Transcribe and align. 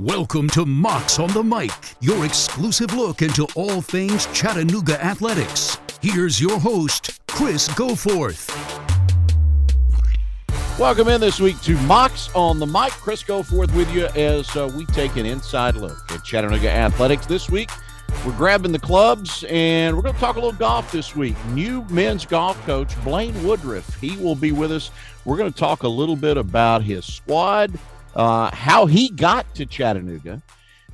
Welcome 0.00 0.48
to 0.50 0.64
Mocs 0.64 1.22
on 1.22 1.30
the 1.34 1.44
Mic, 1.44 1.70
your 2.00 2.24
exclusive 2.24 2.94
look 2.94 3.20
into 3.20 3.46
all 3.54 3.82
things 3.82 4.24
Chattanooga 4.32 4.98
athletics. 5.04 5.76
Here's 6.00 6.40
your 6.40 6.58
host, 6.58 7.20
Chris 7.26 7.68
Goforth. 7.68 8.48
Welcome 10.78 11.08
in 11.08 11.20
this 11.20 11.38
week 11.38 11.60
to 11.60 11.76
Mocs 11.80 12.34
on 12.34 12.58
the 12.58 12.66
Mic. 12.66 12.92
Chris 12.92 13.22
Goforth 13.22 13.76
with 13.76 13.94
you 13.94 14.06
as 14.16 14.56
uh, 14.56 14.72
we 14.74 14.86
take 14.86 15.16
an 15.16 15.26
inside 15.26 15.76
look 15.76 15.98
at 16.10 16.24
Chattanooga 16.24 16.70
athletics 16.70 17.26
this 17.26 17.50
week. 17.50 17.68
We're 18.24 18.32
grabbing 18.38 18.72
the 18.72 18.78
clubs 18.78 19.44
and 19.50 19.94
we're 19.94 20.02
going 20.02 20.14
to 20.14 20.20
talk 20.20 20.36
a 20.36 20.40
little 20.40 20.58
golf 20.58 20.90
this 20.90 21.14
week. 21.14 21.36
New 21.48 21.84
men's 21.90 22.24
golf 22.24 22.58
coach 22.64 22.98
Blaine 23.04 23.34
Woodruff. 23.44 24.00
He 24.00 24.16
will 24.16 24.34
be 24.34 24.50
with 24.50 24.72
us. 24.72 24.90
We're 25.26 25.36
going 25.36 25.52
to 25.52 25.58
talk 25.58 25.82
a 25.82 25.88
little 25.88 26.16
bit 26.16 26.38
about 26.38 26.82
his 26.82 27.04
squad, 27.04 27.78
uh, 28.14 28.54
how 28.54 28.86
he 28.86 29.10
got 29.10 29.52
to 29.54 29.66
Chattanooga 29.66 30.42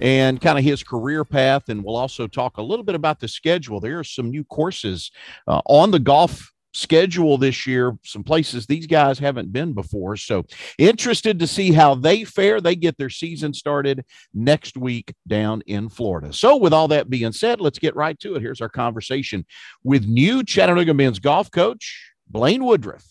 and 0.00 0.40
kind 0.40 0.59
of 0.59 0.64
his 0.64 0.82
career 0.82 1.24
path. 1.24 1.68
And 1.68 1.82
we'll 1.82 1.96
also 1.96 2.27
talk 2.27 2.59
a 2.59 2.62
little 2.62 2.84
bit 2.84 2.95
about 2.95 3.20
the 3.20 3.28
schedule. 3.28 3.80
There 3.80 3.98
are 3.98 4.04
some 4.04 4.30
new 4.30 4.45
courses 4.45 5.10
uh, 5.46 5.62
on 5.66 5.90
the 5.90 5.98
golf 5.98 6.52
schedule 6.76 7.38
this 7.38 7.66
year, 7.66 7.96
some 8.04 8.23
places 8.23 8.66
these 8.66 8.87
guys 8.87 9.18
haven't 9.18 9.50
been 9.52 9.73
before. 9.73 10.16
So 10.16 10.45
interested 10.78 11.38
to 11.38 11.46
see 11.46 11.73
how 11.73 11.95
they 11.95 12.24
fare. 12.24 12.60
They 12.60 12.76
get 12.76 12.98
their 12.98 13.09
season 13.09 13.54
started 13.54 14.04
next 14.34 14.76
week 14.76 15.14
down 15.26 15.62
in 15.66 15.88
Florida. 15.88 16.32
So, 16.32 16.56
with 16.56 16.74
all 16.74 16.88
that 16.88 17.09
being 17.09 17.32
said, 17.32 17.60
let's 17.60 17.78
get 17.78 17.96
right 17.96 18.18
to 18.20 18.34
it. 18.34 18.42
Here's 18.42 18.60
our 18.60 18.68
conversation 18.68 19.46
with 19.84 20.06
new 20.06 20.45
Chattanooga 20.45 20.92
men's 20.92 21.18
golf 21.18 21.51
coach, 21.51 22.12
Blaine 22.28 22.64
Woodruff. 22.64 23.06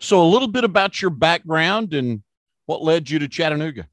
So, 0.00 0.20
a 0.20 0.26
little 0.26 0.48
bit 0.48 0.64
about 0.64 1.00
your 1.00 1.12
background 1.12 1.94
and 1.94 2.22
what 2.66 2.82
led 2.82 3.10
you 3.10 3.18
to 3.18 3.28
Chattanooga? 3.28 3.86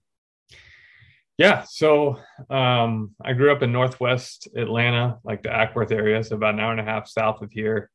Yeah, 1.37 1.63
so 1.67 2.19
um, 2.49 3.15
I 3.19 3.33
grew 3.33 3.51
up 3.51 3.63
in 3.63 3.71
Northwest 3.71 4.47
Atlanta, 4.55 5.17
like 5.23 5.41
the 5.41 5.49
Acworth 5.49 5.91
area, 5.91 6.23
so 6.23 6.35
about 6.35 6.53
an 6.53 6.59
hour 6.59 6.71
and 6.71 6.79
a 6.79 6.83
half 6.83 7.07
south 7.07 7.41
of 7.41 7.51
here. 7.51 7.89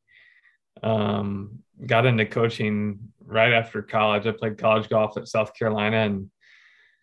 Um, 0.83 1.59
got 1.85 2.05
into 2.05 2.25
coaching 2.25 2.99
right 3.23 3.53
after 3.53 3.81
college. 3.81 4.27
I 4.27 4.31
played 4.31 4.57
college 4.57 4.89
golf 4.89 5.17
at 5.17 5.27
South 5.27 5.53
Carolina 5.53 5.97
and 5.97 6.29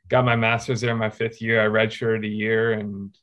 got 0.08 0.24
my 0.24 0.36
master's 0.36 0.80
there 0.80 0.92
in 0.92 0.98
my 0.98 1.10
fifth 1.10 1.40
year. 1.40 1.64
I 1.64 1.68
redshirted 1.68 2.24
a 2.24 2.28
year 2.28 2.72
and 2.72 3.16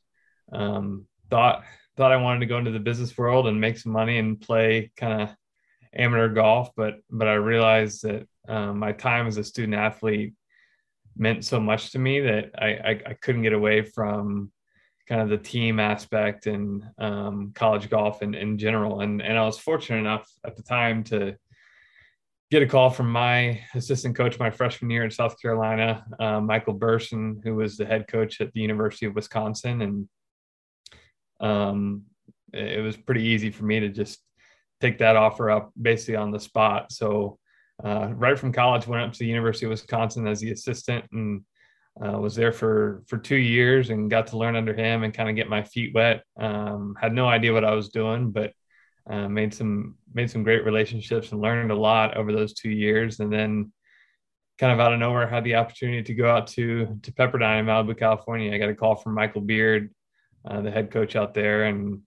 um, 0.52 1.06
thought 1.30 1.62
thought 1.96 2.12
I 2.12 2.16
wanted 2.16 2.40
to 2.40 2.46
go 2.46 2.58
into 2.58 2.70
the 2.70 2.80
business 2.80 3.16
world 3.16 3.46
and 3.46 3.60
make 3.60 3.78
some 3.78 3.92
money 3.92 4.18
and 4.18 4.40
play 4.40 4.90
kind 4.96 5.22
of 5.22 5.36
amateur 5.94 6.28
golf, 6.28 6.70
but 6.76 6.94
but 7.10 7.28
I 7.28 7.34
realized 7.34 8.02
that 8.02 8.26
um, 8.48 8.78
my 8.78 8.92
time 8.92 9.26
as 9.26 9.36
a 9.36 9.44
student 9.44 9.74
athlete 9.74 10.34
meant 11.16 11.44
so 11.44 11.60
much 11.60 11.92
to 11.92 11.98
me 11.98 12.20
that 12.20 12.50
I, 12.58 12.66
I, 12.66 12.90
I 13.10 13.14
couldn't 13.20 13.42
get 13.42 13.52
away 13.52 13.82
from 13.82 14.50
kind 15.08 15.20
of 15.20 15.28
the 15.28 15.36
team 15.36 15.80
aspect 15.80 16.46
and 16.46 16.84
um, 16.98 17.52
college 17.54 17.90
golf 17.90 18.22
in, 18.22 18.34
in 18.34 18.56
general. 18.58 19.00
And, 19.00 19.20
and 19.20 19.36
I 19.36 19.44
was 19.44 19.58
fortunate 19.58 19.98
enough 19.98 20.30
at 20.46 20.56
the 20.56 20.62
time 20.62 21.04
to 21.04 21.36
get 22.50 22.62
a 22.62 22.66
call 22.66 22.90
from 22.90 23.10
my 23.10 23.60
assistant 23.74 24.14
coach 24.14 24.38
my 24.38 24.50
freshman 24.50 24.90
year 24.90 25.04
in 25.04 25.10
South 25.10 25.40
Carolina, 25.40 26.04
uh, 26.20 26.40
Michael 26.40 26.78
Burcin, 26.78 27.42
who 27.42 27.56
was 27.56 27.76
the 27.76 27.86
head 27.86 28.06
coach 28.08 28.40
at 28.40 28.52
the 28.52 28.60
University 28.60 29.06
of 29.06 29.14
Wisconsin. 29.14 29.82
And 29.82 30.08
um, 31.40 32.02
it 32.52 32.82
was 32.82 32.96
pretty 32.96 33.24
easy 33.24 33.50
for 33.50 33.64
me 33.64 33.80
to 33.80 33.88
just 33.88 34.20
take 34.80 34.98
that 34.98 35.16
offer 35.16 35.50
up 35.50 35.72
basically 35.80 36.16
on 36.16 36.30
the 36.30 36.40
spot. 36.40 36.92
So 36.92 37.38
uh, 37.84 38.08
right 38.14 38.38
from 38.38 38.52
college, 38.52 38.86
went 38.86 39.02
up 39.02 39.12
to 39.12 39.18
the 39.18 39.26
University 39.26 39.66
of 39.66 39.70
Wisconsin 39.70 40.26
as 40.26 40.40
the 40.40 40.52
assistant 40.52 41.04
and 41.12 41.42
uh, 42.00 42.18
was 42.18 42.34
there 42.34 42.52
for 42.52 43.02
for 43.06 43.18
two 43.18 43.36
years 43.36 43.90
and 43.90 44.10
got 44.10 44.26
to 44.28 44.38
learn 44.38 44.56
under 44.56 44.74
him 44.74 45.02
and 45.02 45.12
kind 45.12 45.28
of 45.28 45.36
get 45.36 45.48
my 45.48 45.62
feet 45.62 45.94
wet. 45.94 46.22
Um, 46.38 46.96
had 47.00 47.12
no 47.12 47.28
idea 47.28 47.52
what 47.52 47.64
I 47.64 47.74
was 47.74 47.90
doing, 47.90 48.30
but 48.30 48.52
uh, 49.10 49.28
made 49.28 49.52
some 49.52 49.96
made 50.12 50.30
some 50.30 50.42
great 50.42 50.64
relationships 50.64 51.32
and 51.32 51.40
learned 51.40 51.70
a 51.70 51.76
lot 51.76 52.16
over 52.16 52.32
those 52.32 52.54
two 52.54 52.70
years. 52.70 53.20
And 53.20 53.32
then, 53.32 53.72
kind 54.58 54.72
of 54.72 54.80
out 54.80 54.92
of 54.92 55.00
nowhere, 55.00 55.26
had 55.26 55.44
the 55.44 55.56
opportunity 55.56 56.02
to 56.02 56.14
go 56.14 56.30
out 56.30 56.46
to 56.48 56.98
to 57.02 57.12
Pepperdine 57.12 57.60
in 57.60 57.66
Malibu, 57.66 57.98
California. 57.98 58.54
I 58.54 58.58
got 58.58 58.70
a 58.70 58.74
call 58.74 58.94
from 58.96 59.14
Michael 59.14 59.42
Beard, 59.42 59.92
uh, 60.48 60.62
the 60.62 60.70
head 60.70 60.90
coach 60.90 61.14
out 61.14 61.34
there, 61.34 61.64
and 61.64 62.00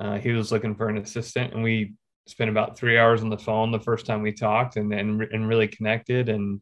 uh, 0.00 0.18
he 0.18 0.32
was 0.32 0.50
looking 0.50 0.76
for 0.76 0.88
an 0.88 0.98
assistant, 0.98 1.52
and 1.52 1.62
we 1.62 1.94
spent 2.26 2.50
about 2.50 2.78
three 2.78 2.98
hours 2.98 3.22
on 3.22 3.30
the 3.30 3.38
phone 3.38 3.70
the 3.70 3.80
first 3.80 4.06
time 4.06 4.22
we 4.22 4.32
talked, 4.32 4.76
and 4.76 4.92
and, 4.92 5.22
and 5.22 5.48
really 5.48 5.68
connected 5.68 6.28
and 6.28 6.60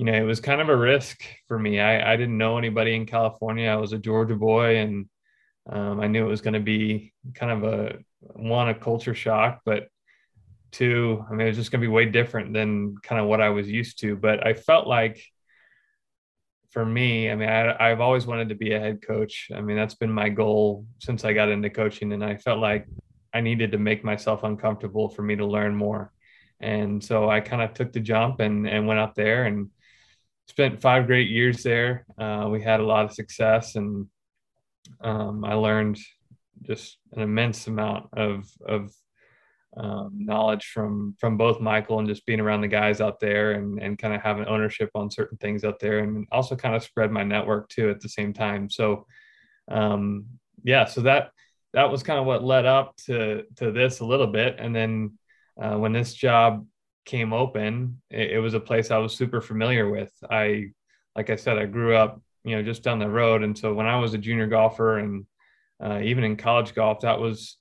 you 0.00 0.06
know, 0.06 0.14
it 0.14 0.22
was 0.22 0.40
kind 0.40 0.62
of 0.62 0.70
a 0.70 0.76
risk 0.76 1.22
for 1.46 1.58
me. 1.58 1.78
I, 1.78 2.14
I 2.14 2.16
didn't 2.16 2.38
know 2.38 2.56
anybody 2.56 2.94
in 2.94 3.04
California. 3.04 3.68
I 3.68 3.76
was 3.76 3.92
a 3.92 3.98
Georgia 3.98 4.34
boy, 4.34 4.78
and 4.78 5.10
um, 5.68 6.00
I 6.00 6.06
knew 6.06 6.24
it 6.24 6.30
was 6.30 6.40
going 6.40 6.54
to 6.54 6.60
be 6.60 7.12
kind 7.34 7.52
of 7.52 7.64
a 7.70 7.98
one 8.18 8.70
a 8.70 8.74
culture 8.74 9.14
shock, 9.14 9.60
but 9.66 9.88
two, 10.70 11.22
I 11.28 11.32
mean, 11.32 11.42
it 11.42 11.50
was 11.50 11.58
just 11.58 11.70
going 11.70 11.82
to 11.82 11.86
be 11.86 11.92
way 11.92 12.06
different 12.06 12.54
than 12.54 12.96
kind 13.02 13.20
of 13.20 13.26
what 13.26 13.42
I 13.42 13.50
was 13.50 13.68
used 13.68 14.00
to. 14.00 14.16
But 14.16 14.46
I 14.46 14.54
felt 14.54 14.86
like 14.86 15.22
for 16.70 16.86
me, 16.86 17.30
I 17.30 17.34
mean, 17.34 17.50
I, 17.50 17.90
I've 17.90 18.00
always 18.00 18.26
wanted 18.26 18.48
to 18.48 18.54
be 18.54 18.72
a 18.72 18.80
head 18.80 19.02
coach. 19.06 19.48
I 19.54 19.60
mean, 19.60 19.76
that's 19.76 19.96
been 19.96 20.12
my 20.12 20.30
goal 20.30 20.86
since 20.98 21.26
I 21.26 21.34
got 21.34 21.50
into 21.50 21.68
coaching, 21.68 22.14
and 22.14 22.24
I 22.24 22.38
felt 22.38 22.58
like 22.58 22.86
I 23.32 23.40
needed 23.40 23.72
to 23.72 23.78
make 23.78 24.04
myself 24.04 24.42
uncomfortable 24.42 25.08
for 25.08 25.22
me 25.22 25.36
to 25.36 25.46
learn 25.46 25.74
more. 25.74 26.12
And 26.60 27.02
so 27.02 27.30
I 27.30 27.40
kind 27.40 27.62
of 27.62 27.74
took 27.74 27.92
the 27.92 28.00
jump 28.00 28.40
and 28.40 28.68
and 28.68 28.86
went 28.86 29.00
out 29.00 29.14
there 29.14 29.44
and 29.44 29.70
spent 30.48 30.80
five 30.80 31.06
great 31.06 31.30
years 31.30 31.62
there. 31.62 32.04
Uh, 32.18 32.48
we 32.50 32.60
had 32.60 32.80
a 32.80 32.86
lot 32.86 33.04
of 33.04 33.12
success, 33.12 33.76
and 33.76 34.06
um, 35.00 35.44
I 35.44 35.54
learned 35.54 35.98
just 36.62 36.98
an 37.12 37.22
immense 37.22 37.66
amount 37.66 38.08
of 38.12 38.44
of 38.66 38.92
um, 39.76 40.10
knowledge 40.14 40.66
from 40.66 41.14
from 41.18 41.36
both 41.36 41.60
Michael 41.60 42.00
and 42.00 42.08
just 42.08 42.26
being 42.26 42.40
around 42.40 42.60
the 42.60 42.68
guys 42.68 43.00
out 43.00 43.20
there, 43.20 43.52
and 43.52 43.80
and 43.80 43.98
kind 43.98 44.14
of 44.14 44.20
having 44.20 44.44
ownership 44.46 44.90
on 44.94 45.10
certain 45.10 45.38
things 45.38 45.64
out 45.64 45.78
there, 45.78 46.00
and 46.00 46.26
also 46.32 46.56
kind 46.56 46.74
of 46.74 46.82
spread 46.82 47.10
my 47.10 47.22
network 47.22 47.68
too 47.68 47.88
at 47.88 48.00
the 48.00 48.08
same 48.08 48.32
time. 48.32 48.68
So, 48.68 49.06
um, 49.70 50.26
yeah, 50.64 50.84
so 50.84 51.00
that 51.02 51.30
that 51.72 51.90
was 51.90 52.02
kind 52.02 52.18
of 52.18 52.26
what 52.26 52.44
led 52.44 52.66
up 52.66 52.96
to 53.06 53.44
to 53.56 53.72
this 53.72 54.00
a 54.00 54.06
little 54.06 54.26
bit, 54.26 54.56
and 54.58 54.74
then 54.74 55.18
uh, 55.60 55.76
when 55.76 55.92
this 55.92 56.14
job 56.14 56.66
came 57.04 57.32
open, 57.32 58.00
it, 58.10 58.32
it, 58.32 58.38
was 58.38 58.54
a 58.54 58.60
place 58.60 58.90
I 58.90 58.98
was 58.98 59.14
super 59.14 59.40
familiar 59.40 59.88
with. 59.88 60.12
I, 60.30 60.70
like 61.16 61.30
I 61.30 61.36
said, 61.36 61.58
I 61.58 61.66
grew 61.66 61.94
up, 61.94 62.20
you 62.44 62.56
know, 62.56 62.62
just 62.62 62.82
down 62.82 62.98
the 62.98 63.08
road. 63.08 63.42
And 63.42 63.56
so 63.56 63.74
when 63.74 63.86
I 63.86 63.96
was 63.96 64.14
a 64.14 64.18
junior 64.18 64.46
golfer 64.46 64.98
and 64.98 65.26
uh, 65.82 66.00
even 66.02 66.24
in 66.24 66.36
college 66.36 66.74
golf, 66.74 67.00
that 67.00 67.18
was, 67.18 67.56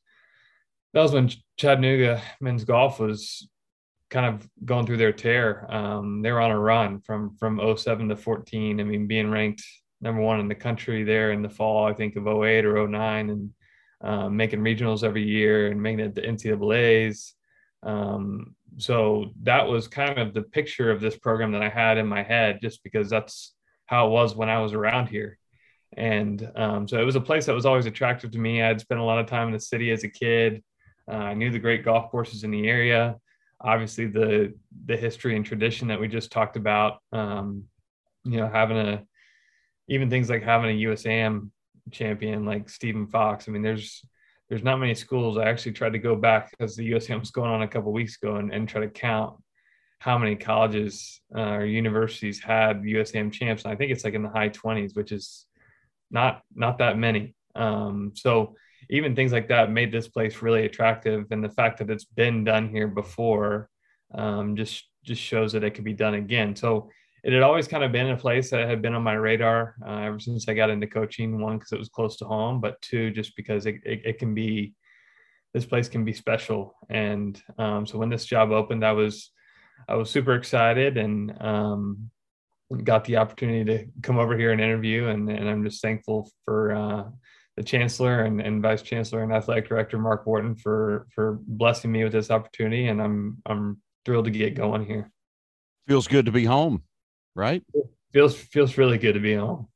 that 0.94 1.02
was 1.02 1.14
when 1.14 1.32
Chattanooga 1.58 2.22
men's 2.40 2.64
golf 2.64 3.00
was 3.00 3.50
kind 4.10 4.26
of 4.26 4.48
going 4.66 4.86
through 4.86 4.98
their 4.98 5.14
tear. 5.14 5.66
Um, 5.74 6.22
they 6.22 6.32
were 6.32 6.42
on 6.42 6.52
a 6.52 6.60
run 6.60 7.02
from, 7.02 7.36
from 7.38 7.60
07 7.78 8.10
to 8.10 8.16
14. 8.16 8.80
I 8.80 8.84
mean, 8.84 9.08
being 9.08 9.32
ranked 9.32 9.64
number 10.02 10.22
one 10.22 10.40
in 10.40 10.48
the 10.48 10.56
country 10.56 11.04
there 11.04 11.32
in 11.32 11.42
the 11.42 11.50
fall, 11.50 11.86
I 11.86 11.94
think 11.94 12.16
of 12.16 12.28
08 12.28 12.66
or 12.66 12.88
09 12.88 13.30
and 13.30 13.52
um, 14.02 14.38
making 14.38 14.60
regionals 14.60 15.04
every 15.04 15.24
year 15.24 15.68
and 15.68 15.82
making 15.82 16.00
it 16.00 16.16
the 16.16 16.22
NCAA's. 16.22 17.34
Um, 17.84 18.56
so 18.78 19.32
that 19.44 19.68
was 19.68 19.88
kind 19.88 20.20
of 20.20 20.34
the 20.34 20.42
picture 20.42 20.92
of 20.92 21.02
this 21.02 21.18
program 21.18 21.52
that 21.52 21.62
I 21.62 21.70
had 21.70 21.98
in 21.98 22.08
my 22.08 22.24
head, 22.24 22.60
just 22.62 22.84
because 22.84 23.10
that's 23.10 23.54
how 23.86 24.08
it 24.08 24.12
was 24.12 24.36
when 24.36 24.50
I 24.50 24.60
was 24.60 24.74
around 24.74 25.08
here. 25.08 25.38
And 25.98 26.50
um, 26.56 26.88
so 26.88 27.00
it 27.00 27.04
was 27.04 27.16
a 27.16 27.22
place 27.22 27.46
that 27.48 27.56
was 27.56 27.66
always 27.66 27.88
attractive 27.88 28.32
to 28.32 28.38
me. 28.38 28.62
I'd 28.62 28.80
spent 28.80 29.00
a 29.00 29.04
lot 29.04 29.20
of 29.20 29.26
time 29.26 29.48
in 29.48 29.54
the 29.54 29.60
city 29.60 29.92
as 29.92 30.04
a 30.04 30.10
kid. 30.10 30.64
Uh, 31.10 31.16
I 31.16 31.34
knew 31.34 31.50
the 31.50 31.60
great 31.60 31.84
golf 31.84 32.12
courses 32.12 32.44
in 32.44 32.52
the 32.52 32.68
area. 32.68 33.18
Obviously, 33.62 34.06
the 34.06 34.54
the 34.86 34.96
history 34.96 35.36
and 35.36 35.46
tradition 35.46 35.88
that 35.88 36.00
we 36.00 36.08
just 36.08 36.32
talked 36.32 36.56
about. 36.56 37.00
Um, 37.12 37.66
you 38.24 38.38
know, 38.38 38.48
having 38.48 38.78
a 38.78 39.04
even 39.88 40.10
things 40.10 40.30
like 40.30 40.44
having 40.44 40.70
a 40.70 40.84
USAM 40.84 41.50
champion 41.92 42.46
like 42.46 42.70
Steven 42.70 43.08
Fox. 43.08 43.48
I 43.48 43.52
mean, 43.52 43.62
there's 43.62 44.04
there's 44.50 44.64
not 44.64 44.80
many 44.80 44.96
schools. 44.96 45.38
I 45.38 45.48
actually 45.48 45.74
tried 45.74 45.94
to 45.94 46.00
go 46.00 46.16
back 46.16 46.52
because 46.52 46.76
the 46.76 46.92
USAM 46.92 47.20
was 47.20 47.32
going 47.32 47.52
on 47.52 47.62
a 47.62 47.68
couple 47.68 47.92
weeks 47.92 48.18
ago 48.18 48.38
and, 48.38 48.52
and 48.52 48.68
try 48.68 48.82
to 48.82 48.90
count 48.90 49.36
how 50.00 50.18
many 50.18 50.36
colleges 50.36 51.22
uh, 51.36 51.52
or 51.52 51.66
universities 51.66 52.40
had 52.42 52.82
USAM 52.82 53.32
champs. 53.32 53.64
And 53.64 53.74
I 53.74 53.76
think 53.76 53.92
it's 53.92 54.04
like 54.04 54.16
in 54.16 54.24
the 54.24 54.30
high 54.30 54.50
20s, 54.50 54.96
which 54.96 55.12
is 55.12 55.46
not 56.10 56.42
not 56.56 56.80
that 56.80 56.98
many. 56.98 57.36
Um, 57.56 58.14
so 58.16 58.56
even 58.90 59.16
things 59.16 59.32
like 59.32 59.50
that 59.50 59.72
made 59.72 59.92
this 59.92 60.08
place 60.08 60.42
really 60.42 60.66
attractive, 60.66 61.26
and 61.32 61.44
the 61.44 61.50
fact 61.50 61.78
that 61.80 61.90
it's 61.90 62.06
been 62.06 62.44
done 62.44 62.70
here 62.70 62.88
before 62.88 63.70
um, 64.16 64.56
just 64.56 64.86
just 65.04 65.22
shows 65.22 65.54
that 65.54 65.64
it 65.64 65.72
could 65.72 65.84
be 65.84 65.94
done 65.94 66.16
again. 66.16 66.56
So 66.56 66.90
it 67.24 67.34
had 67.34 67.42
always 67.42 67.68
kind 67.68 67.84
of 67.84 67.92
been 67.92 68.10
a 68.10 68.18
place 68.18 68.50
that 68.52 68.68
had 68.68 68.82
been 68.82 68.94
on 68.94 69.04
my 69.04 69.14
radar 69.14 69.76
uh, 69.86 70.02
ever 70.02 70.20
since 70.20 70.48
I 70.48 70.54
got 70.54 70.70
into 70.70 70.88
coaching. 70.88 71.42
One, 71.42 71.58
because 71.58 71.72
it 71.72 71.80
was 71.80 71.90
close 71.90 72.18
to 72.18 72.26
home, 72.26 72.62
but 72.62 72.82
two, 72.82 73.12
just 73.12 73.36
because 73.36 73.66
it, 73.66 73.76
it, 73.86 74.02
it 74.06 74.20
can 74.20 74.34
be, 74.34 74.74
this 75.54 75.66
place 75.66 75.90
can 75.90 76.06
be 76.06 76.14
special. 76.14 76.76
And 76.90 77.42
um, 77.58 77.86
so 77.86 77.98
when 77.98 78.10
this 78.10 78.26
job 78.26 78.52
opened, 78.52 78.86
I 78.86 78.94
was, 78.94 79.32
I 79.88 79.96
was 79.96 80.10
super 80.10 80.36
excited. 80.36 80.98
And, 80.98 81.34
um, 81.42 82.12
got 82.84 83.04
the 83.06 83.18
opportunity 83.18 83.66
to 83.66 83.92
come 84.04 84.20
over 84.20 84.38
here 84.38 84.52
and 84.52 84.62
interview, 84.62 85.08
and, 85.08 85.28
and 85.28 85.50
I'm 85.50 85.64
just 85.64 85.82
thankful 85.82 86.30
for 86.46 86.72
uh, 86.72 87.04
the 87.58 87.64
chancellor 87.64 88.26
and, 88.26 88.40
and 88.40 88.62
vice 88.62 88.84
chancellor 88.84 89.24
and 89.24 89.34
athletic 89.34 89.68
director 89.68 89.98
Mark 89.98 90.28
Wharton 90.28 90.56
for 90.56 91.08
for 91.16 91.40
blessing 91.48 91.92
me 91.92 92.04
with 92.04 92.14
this 92.14 92.30
opportunity, 92.30 92.88
and 92.88 93.02
I'm 93.02 93.42
I'm 93.48 93.82
thrilled 94.06 94.26
to 94.26 94.32
get 94.32 94.54
going 94.54 94.86
here. 94.86 95.10
Feels 95.88 96.08
good 96.08 96.28
to 96.28 96.32
be 96.32 96.46
home, 96.46 96.84
right? 97.40 97.64
Feels 98.14 98.36
feels 98.36 98.78
really 98.78 98.98
good 98.98 99.14
to 99.14 99.20
be 99.20 99.36
home. 99.36 99.68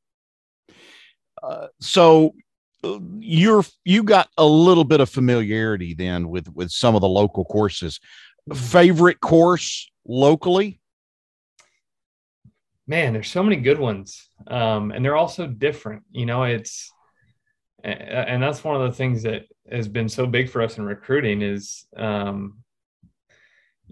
Uh, 1.42 1.68
so 1.80 2.34
you're 3.20 3.64
you 3.86 4.04
got 4.04 4.30
a 4.38 4.46
little 4.46 4.84
bit 4.84 5.00
of 5.00 5.10
familiarity 5.10 5.94
then 5.94 6.30
with 6.30 6.50
with 6.54 6.70
some 6.70 6.96
of 6.96 7.02
the 7.02 7.08
local 7.08 7.46
courses. 7.46 8.00
Mm-hmm. 8.50 8.60
Favorite 8.60 9.20
course 9.20 9.90
locally? 10.06 10.82
Man, 12.86 13.14
there's 13.14 13.32
so 13.32 13.42
many 13.42 13.56
good 13.56 13.80
ones, 13.80 14.28
um, 14.48 14.92
and 14.92 15.04
they're 15.04 15.16
all 15.16 15.30
so 15.30 15.48
different. 15.48 16.04
You 16.12 16.26
know, 16.26 16.44
it's 16.44 16.92
and 17.84 18.42
that's 18.44 18.64
one 18.64 18.76
of 18.76 18.82
the 18.90 18.96
things 18.96 19.24
that 19.24 19.44
has 19.70 19.88
been 19.88 20.10
so 20.10 20.26
big 20.26 20.50
for 20.50 20.62
us 20.62 20.78
in 20.78 20.86
recruiting 20.86 21.42
is 21.42 21.86
um, 21.98 22.64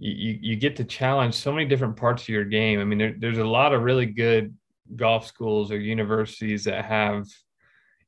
you 0.01 0.39
you 0.41 0.55
get 0.55 0.75
to 0.77 0.83
challenge 0.83 1.35
so 1.35 1.51
many 1.51 1.65
different 1.65 1.95
parts 1.95 2.23
of 2.23 2.29
your 2.29 2.43
game. 2.43 2.79
I 2.79 2.83
mean, 2.83 2.97
there, 2.97 3.15
there's 3.17 3.37
a 3.37 3.45
lot 3.45 3.71
of 3.71 3.83
really 3.83 4.07
good 4.07 4.55
golf 4.95 5.27
schools 5.27 5.71
or 5.71 5.79
universities 5.79 6.63
that 6.63 6.83
have 6.85 7.27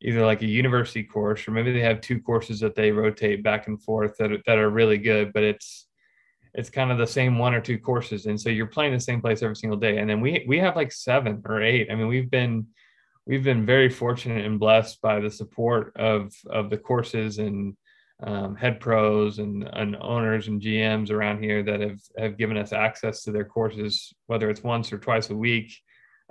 either 0.01 0.25
like 0.25 0.42
a 0.42 0.48
university 0.48 1.04
course 1.04 1.48
or 1.48 1.51
maybe 1.51 1.72
they 1.72 1.81
have 1.81 2.01
two 2.01 2.19
courses 2.19 2.60
that 2.60 2.75
they 2.75 2.92
rotate 2.92 3.44
back 3.44 3.68
and 3.68 3.81
forth 3.81 4.18
that 4.18 4.31
are, 4.31 4.40
that 4.45 4.57
are 4.57 4.69
really 4.69 4.98
good, 4.98 5.31
but 5.34 5.44
it's 5.44 5.88
it's 6.56 6.69
kind 6.69 6.92
of 6.92 6.98
the 6.98 7.07
same 7.07 7.40
one 7.40 7.54
or 7.54 7.62
two 7.62 7.80
courses, 7.80 8.25
and 8.25 8.40
so 8.40 8.50
you're 8.50 8.68
playing 8.68 8.94
the 8.94 9.00
same 9.00 9.22
place 9.22 9.42
every 9.42 9.56
single 9.56 9.78
day. 9.78 10.00
And 10.00 10.10
then 10.10 10.19
we 10.19 10.44
we 10.48 10.57
have 10.60 10.75
like 10.75 10.92
seven 10.92 11.44
or 11.45 11.62
eight. 11.62 11.90
I 11.92 11.95
mean, 11.95 12.07
we've 12.07 12.30
been 12.30 12.68
we've 13.28 13.44
been 13.44 13.66
very 13.66 13.90
fortunate 13.90 14.45
and 14.45 14.60
blessed 14.60 15.00
by 15.01 15.19
the 15.19 15.30
support 15.30 15.95
of 15.95 16.34
of 16.50 16.72
the 16.72 16.78
courses 16.78 17.38
and 17.38 17.75
um, 18.23 18.55
head 18.55 18.79
pros 18.79 19.39
and, 19.39 19.69
and 19.73 19.97
owners 19.97 20.47
and 20.47 20.61
GMs 20.61 21.11
around 21.11 21.43
here 21.43 21.61
that 21.63 21.81
have 21.81 21.99
have 22.17 22.37
given 22.37 22.57
us 22.57 22.71
access 22.71 23.23
to 23.23 23.31
their 23.31 23.45
courses, 23.45 24.13
whether 24.27 24.49
it's 24.49 24.63
once 24.63 24.93
or 24.93 24.97
twice 24.97 25.29
a 25.29 25.35
week. 25.35 25.73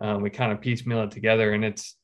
Um, 0.01 0.23
we 0.23 0.31
kind 0.31 0.53
of 0.53 0.61
piecemeal 0.61 1.03
it 1.03 1.11
together, 1.11 1.53
and 1.53 1.65
it's 1.65 1.97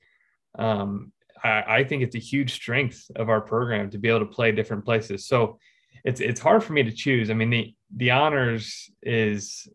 um, 0.58 1.12
I, 1.42 1.64
I, 1.68 1.84
think 1.84 2.02
it's 2.02 2.16
a 2.16 2.20
huge 2.20 2.52
strength 2.52 3.10
of 3.16 3.28
our 3.28 3.40
program 3.40 3.90
to 3.90 3.98
be 3.98 4.08
able 4.08 4.20
to 4.20 4.26
play 4.26 4.52
different 4.52 4.84
places. 4.84 5.26
So 5.26 5.58
it's 6.04 6.20
it's 6.20 6.40
hard 6.40 6.62
for 6.62 6.74
me 6.74 6.82
to 6.82 6.92
choose. 6.92 7.30
I 7.30 7.34
mean 7.34 7.50
the 7.50 7.74
the 7.96 8.10
honors 8.10 8.90
is 9.02 9.66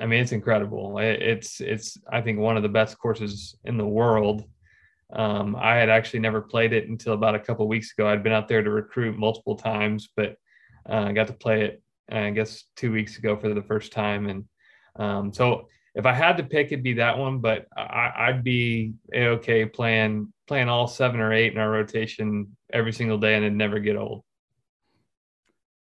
I 0.00 0.06
mean 0.06 0.20
it's 0.20 0.32
incredible. 0.32 0.98
It's 0.98 1.60
it's 1.60 1.98
I 2.10 2.20
think 2.20 2.38
one 2.38 2.56
of 2.56 2.62
the 2.62 2.68
best 2.68 2.98
courses 2.98 3.56
in 3.64 3.76
the 3.78 3.86
world. 3.86 4.44
Um, 5.12 5.56
I 5.56 5.76
had 5.76 5.90
actually 5.90 6.20
never 6.20 6.40
played 6.40 6.72
it 6.72 6.88
until 6.88 7.12
about 7.12 7.34
a 7.34 7.40
couple 7.40 7.68
weeks 7.68 7.92
ago. 7.92 8.08
I'd 8.08 8.22
been 8.22 8.32
out 8.32 8.48
there 8.48 8.62
to 8.62 8.70
recruit 8.70 9.18
multiple 9.18 9.56
times, 9.56 10.08
but 10.16 10.36
uh, 10.88 11.04
I 11.08 11.12
got 11.12 11.26
to 11.26 11.34
play 11.34 11.64
it 11.64 11.82
I 12.10 12.30
guess 12.30 12.64
two 12.76 12.92
weeks 12.92 13.18
ago 13.18 13.36
for 13.36 13.52
the 13.52 13.62
first 13.62 13.92
time. 13.92 14.28
And 14.28 14.44
um, 14.96 15.32
so 15.32 15.68
if 15.94 16.06
I 16.06 16.12
had 16.12 16.36
to 16.38 16.42
pick, 16.42 16.66
it'd 16.66 16.82
be 16.82 16.94
that 16.94 17.18
one. 17.18 17.38
But 17.38 17.66
I, 17.76 18.32
would 18.32 18.44
be 18.44 18.94
okay 19.14 19.64
playing 19.66 20.32
playing 20.46 20.68
all 20.68 20.86
seven 20.86 21.20
or 21.20 21.32
eight 21.32 21.52
in 21.52 21.58
our 21.58 21.70
rotation 21.70 22.56
every 22.72 22.92
single 22.92 23.18
day, 23.18 23.34
and 23.34 23.44
it'd 23.44 23.56
never 23.56 23.78
get 23.78 23.96
old. 23.96 24.24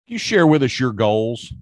you 0.06 0.18
share 0.18 0.46
with 0.46 0.64
us 0.64 0.80
your 0.80 0.92
goals? 0.92 1.54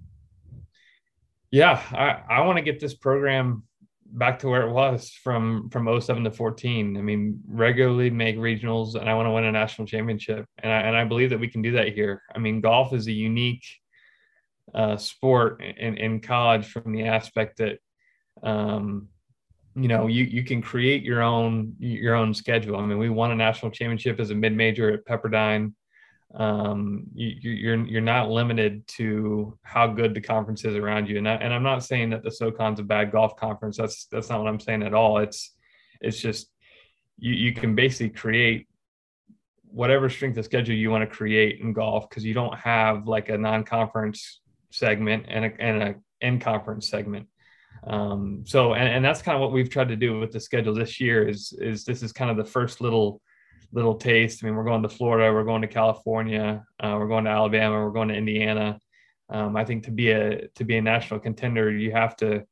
Yeah, 1.50 1.82
I, 1.92 2.36
I 2.36 2.40
want 2.42 2.58
to 2.58 2.62
get 2.62 2.80
this 2.80 2.94
program 2.94 3.64
back 4.12 4.38
to 4.40 4.48
where 4.48 4.62
it 4.62 4.72
was 4.72 5.10
from 5.10 5.68
from 5.70 6.00
07 6.00 6.24
to 6.24 6.30
14 6.30 6.96
i 6.96 7.00
mean 7.00 7.40
regularly 7.46 8.10
make 8.10 8.36
regionals 8.36 8.94
and 8.94 9.08
i 9.08 9.14
want 9.14 9.26
to 9.26 9.30
win 9.30 9.44
a 9.44 9.52
national 9.52 9.86
championship. 9.86 10.46
And 10.58 10.72
I, 10.72 10.80
and 10.80 10.96
I 10.96 11.04
believe 11.04 11.30
that 11.30 11.40
we 11.40 11.48
can 11.48 11.62
do 11.62 11.72
that 11.72 11.92
here. 11.92 12.22
I 12.34 12.38
mean 12.38 12.60
golf 12.60 12.92
is 12.92 13.06
a 13.06 13.12
unique 13.12 13.64
uh, 14.74 14.96
sport 14.96 15.62
in, 15.62 15.96
in 15.96 16.20
college 16.20 16.66
from 16.66 16.92
the 16.92 17.04
aspect 17.04 17.58
that 17.58 17.78
um, 18.42 19.08
you 19.74 19.88
know 19.88 20.06
you 20.06 20.24
you 20.24 20.44
can 20.44 20.62
create 20.62 21.02
your 21.02 21.22
own 21.22 21.74
your 21.78 22.14
own 22.14 22.34
schedule. 22.34 22.76
I 22.76 22.86
mean 22.86 22.98
we 22.98 23.10
won 23.10 23.30
a 23.30 23.36
national 23.36 23.70
championship 23.72 24.20
as 24.20 24.30
a 24.30 24.34
mid-major 24.34 24.92
at 24.92 25.06
pepperdine 25.06 25.72
um, 26.34 27.06
you, 27.12 27.50
you're 27.50 27.86
you're 27.86 28.00
not 28.00 28.30
limited 28.30 28.86
to 28.86 29.58
how 29.62 29.86
good 29.86 30.14
the 30.14 30.20
conference 30.20 30.64
is 30.64 30.76
around 30.76 31.08
you. 31.08 31.18
And, 31.18 31.28
I, 31.28 31.34
and 31.34 31.52
i'm 31.52 31.64
not 31.64 31.84
saying 31.84 32.10
that 32.10 32.22
the 32.22 32.30
socon's 32.30 32.78
a 32.78 32.84
bad 32.84 33.10
golf 33.10 33.36
conference. 33.36 33.76
That's 33.76 34.06
that's 34.06 34.28
not 34.28 34.38
what 34.40 34.48
i'm 34.48 34.60
saying 34.60 34.82
at 34.82 34.94
all. 34.94 35.18
It's 35.18 35.54
it's 36.00 36.20
just 36.20 36.48
you, 37.18 37.34
you 37.34 37.52
can 37.52 37.74
basically 37.74 38.10
create 38.10 38.68
whatever 39.64 40.08
strength 40.08 40.38
of 40.38 40.44
schedule 40.44 40.74
you 40.74 40.90
want 40.90 41.08
to 41.08 41.16
create 41.16 41.60
in 41.60 41.72
golf 41.72 42.08
because 42.08 42.24
you 42.24 42.34
don't 42.34 42.56
have 42.58 43.06
like 43.06 43.28
a 43.28 43.38
non-conference 43.38 44.40
segment 44.70 45.26
and 45.28 45.44
a, 45.44 45.60
and 45.60 45.82
a 45.82 45.94
in 46.20 46.38
conference 46.38 46.88
segment. 46.88 47.26
Um, 47.86 48.44
so, 48.46 48.74
and, 48.74 48.88
and 48.88 49.04
that's 49.04 49.22
kind 49.22 49.36
of 49.36 49.40
what 49.40 49.52
we've 49.52 49.70
tried 49.70 49.88
to 49.88 49.96
do 49.96 50.18
with 50.18 50.32
the 50.32 50.40
schedule 50.40 50.74
this 50.74 51.00
year 51.00 51.26
is, 51.26 51.52
is 51.60 51.84
this 51.84 52.02
is 52.02 52.12
kind 52.12 52.30
of 52.30 52.36
the 52.36 52.44
first 52.44 52.80
little, 52.80 53.20
little 53.72 53.94
taste. 53.94 54.42
I 54.42 54.46
mean, 54.46 54.56
we're 54.56 54.64
going 54.64 54.82
to 54.82 54.88
Florida, 54.88 55.32
we're 55.32 55.44
going 55.44 55.62
to 55.62 55.68
California, 55.68 56.64
uh, 56.80 56.96
we're 56.98 57.08
going 57.08 57.24
to 57.24 57.30
Alabama, 57.30 57.84
we're 57.84 57.90
going 57.90 58.08
to 58.08 58.14
Indiana. 58.14 58.78
Um, 59.28 59.56
I 59.56 59.64
think 59.64 59.84
to 59.84 59.90
be 59.90 60.10
a, 60.10 60.48
to 60.48 60.64
be 60.64 60.76
a 60.76 60.82
national 60.82 61.20
contender, 61.20 61.70
you 61.70 61.92
have 61.92 62.16
to 62.16 62.44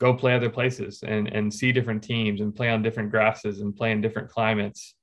go 0.00 0.14
play 0.14 0.34
other 0.34 0.50
places 0.50 1.04
and, 1.06 1.28
and 1.28 1.52
see 1.52 1.70
different 1.70 2.02
teams 2.02 2.40
and 2.40 2.54
play 2.54 2.70
on 2.70 2.82
different 2.82 3.10
grasses 3.10 3.60
and 3.60 3.76
play 3.76 3.92
in 3.92 4.00
different 4.00 4.28
climates. 4.30 4.94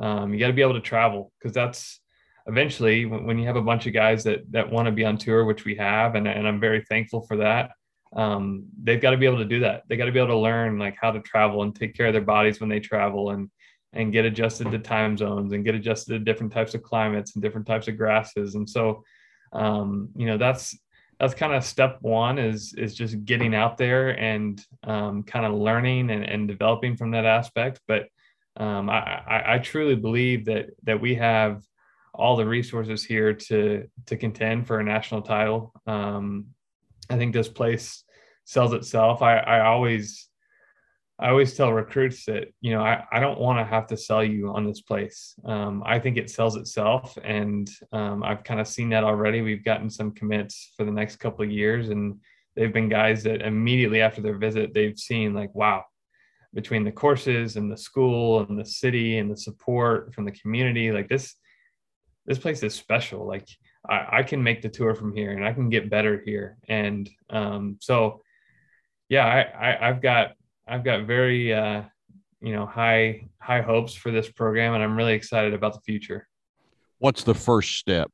Um, 0.00 0.32
you 0.32 0.40
got 0.40 0.46
to 0.46 0.52
be 0.54 0.62
able 0.62 0.74
to 0.74 0.80
travel 0.80 1.32
because 1.38 1.54
that's, 1.54 2.00
eventually 2.46 3.04
when, 3.04 3.26
when, 3.26 3.38
you 3.38 3.46
have 3.46 3.56
a 3.56 3.60
bunch 3.60 3.86
of 3.86 3.92
guys 3.92 4.24
that 4.24 4.40
that 4.50 4.72
want 4.72 4.86
to 4.86 4.92
be 4.92 5.04
on 5.04 5.18
tour 5.18 5.44
which 5.44 5.66
we 5.66 5.74
have 5.74 6.14
and, 6.14 6.26
and 6.26 6.48
i'm 6.48 6.58
very 6.58 6.82
thankful 6.88 7.20
for 7.26 7.36
that 7.36 7.72
um, 8.14 8.66
they've 8.82 9.00
got 9.00 9.10
to 9.10 9.16
be 9.16 9.26
able 9.26 9.38
to 9.38 9.44
do 9.44 9.60
that. 9.60 9.82
They 9.88 9.96
got 9.96 10.06
to 10.06 10.12
be 10.12 10.18
able 10.18 10.28
to 10.28 10.38
learn 10.38 10.78
like 10.78 10.96
how 11.00 11.10
to 11.10 11.20
travel 11.20 11.62
and 11.62 11.74
take 11.74 11.94
care 11.94 12.06
of 12.06 12.12
their 12.12 12.22
bodies 12.22 12.60
when 12.60 12.70
they 12.70 12.80
travel 12.80 13.30
and 13.30 13.50
and 13.92 14.12
get 14.12 14.24
adjusted 14.24 14.70
to 14.70 14.78
time 14.78 15.16
zones 15.16 15.52
and 15.52 15.64
get 15.64 15.74
adjusted 15.74 16.12
to 16.12 16.18
different 16.18 16.52
types 16.52 16.74
of 16.74 16.82
climates 16.82 17.34
and 17.34 17.42
different 17.42 17.66
types 17.66 17.88
of 17.88 17.96
grasses. 17.96 18.54
And 18.54 18.68
so, 18.68 19.02
um, 19.52 20.10
you 20.14 20.26
know, 20.26 20.38
that's 20.38 20.76
that's 21.18 21.34
kind 21.34 21.52
of 21.52 21.64
step 21.64 21.98
one 22.00 22.38
is 22.38 22.74
is 22.74 22.94
just 22.94 23.24
getting 23.24 23.54
out 23.54 23.76
there 23.76 24.10
and 24.10 24.64
um, 24.84 25.22
kind 25.22 25.44
of 25.44 25.54
learning 25.54 26.10
and, 26.10 26.24
and 26.24 26.46
developing 26.46 26.96
from 26.96 27.10
that 27.12 27.24
aspect. 27.24 27.80
But 27.88 28.06
um, 28.56 28.88
I, 28.90 28.98
I, 28.98 29.54
I 29.54 29.58
truly 29.58 29.96
believe 29.96 30.44
that 30.46 30.70
that 30.84 31.00
we 31.00 31.14
have 31.16 31.62
all 32.14 32.36
the 32.36 32.46
resources 32.46 33.04
here 33.04 33.32
to 33.32 33.88
to 34.06 34.16
contend 34.16 34.66
for 34.66 34.80
a 34.80 34.84
national 34.84 35.22
title. 35.22 35.72
Um, 35.86 36.48
I 37.10 37.16
think 37.16 37.32
this 37.32 37.48
place 37.48 38.04
sells 38.44 38.72
itself. 38.72 39.22
I, 39.22 39.38
I 39.38 39.60
always 39.60 40.28
I 41.20 41.30
always 41.30 41.54
tell 41.54 41.72
recruits 41.72 42.26
that, 42.26 42.52
you 42.60 42.70
know, 42.70 42.80
I, 42.80 43.04
I 43.10 43.18
don't 43.18 43.40
want 43.40 43.58
to 43.58 43.64
have 43.64 43.88
to 43.88 43.96
sell 43.96 44.22
you 44.22 44.50
on 44.50 44.64
this 44.64 44.82
place. 44.82 45.34
Um, 45.44 45.82
I 45.84 45.98
think 45.98 46.16
it 46.16 46.30
sells 46.30 46.54
itself. 46.54 47.18
And 47.24 47.68
um, 47.92 48.22
I've 48.22 48.44
kind 48.44 48.60
of 48.60 48.68
seen 48.68 48.90
that 48.90 49.02
already. 49.02 49.40
We've 49.40 49.64
gotten 49.64 49.90
some 49.90 50.12
commits 50.12 50.72
for 50.76 50.84
the 50.84 50.92
next 50.92 51.16
couple 51.16 51.44
of 51.44 51.50
years. 51.50 51.88
And 51.88 52.20
they've 52.54 52.72
been 52.72 52.88
guys 52.88 53.24
that 53.24 53.42
immediately 53.42 54.00
after 54.00 54.20
their 54.20 54.38
visit, 54.38 54.74
they've 54.74 54.98
seen 54.98 55.34
like, 55.34 55.52
wow, 55.56 55.84
between 56.54 56.84
the 56.84 56.92
courses 56.92 57.56
and 57.56 57.70
the 57.70 57.76
school 57.76 58.46
and 58.48 58.56
the 58.56 58.64
city 58.64 59.18
and 59.18 59.28
the 59.28 59.36
support 59.36 60.14
from 60.14 60.24
the 60.24 60.32
community, 60.32 60.92
like 60.92 61.08
this, 61.08 61.34
this 62.26 62.38
place 62.38 62.62
is 62.62 62.76
special. 62.76 63.26
Like 63.26 63.48
I, 63.90 64.18
I 64.18 64.22
can 64.22 64.40
make 64.40 64.62
the 64.62 64.68
tour 64.68 64.94
from 64.94 65.12
here 65.16 65.32
and 65.32 65.44
I 65.44 65.52
can 65.52 65.68
get 65.68 65.90
better 65.90 66.22
here. 66.24 66.58
And 66.68 67.10
um, 67.28 67.78
so, 67.80 68.22
yeah, 69.08 69.26
I, 69.26 69.78
I 69.84 69.86
have 69.88 70.00
got 70.00 70.32
I've 70.68 70.84
got 70.84 71.06
very 71.06 71.52
uh, 71.52 71.82
you 72.40 72.52
know 72.52 72.66
high 72.66 73.28
high 73.40 73.62
hopes 73.62 73.94
for 73.94 74.10
this 74.10 74.30
program, 74.30 74.74
and 74.74 74.82
I'm 74.82 74.96
really 74.96 75.14
excited 75.14 75.54
about 75.54 75.74
the 75.74 75.80
future. 75.80 76.28
What's 76.98 77.24
the 77.24 77.34
first 77.34 77.76
step? 77.78 78.10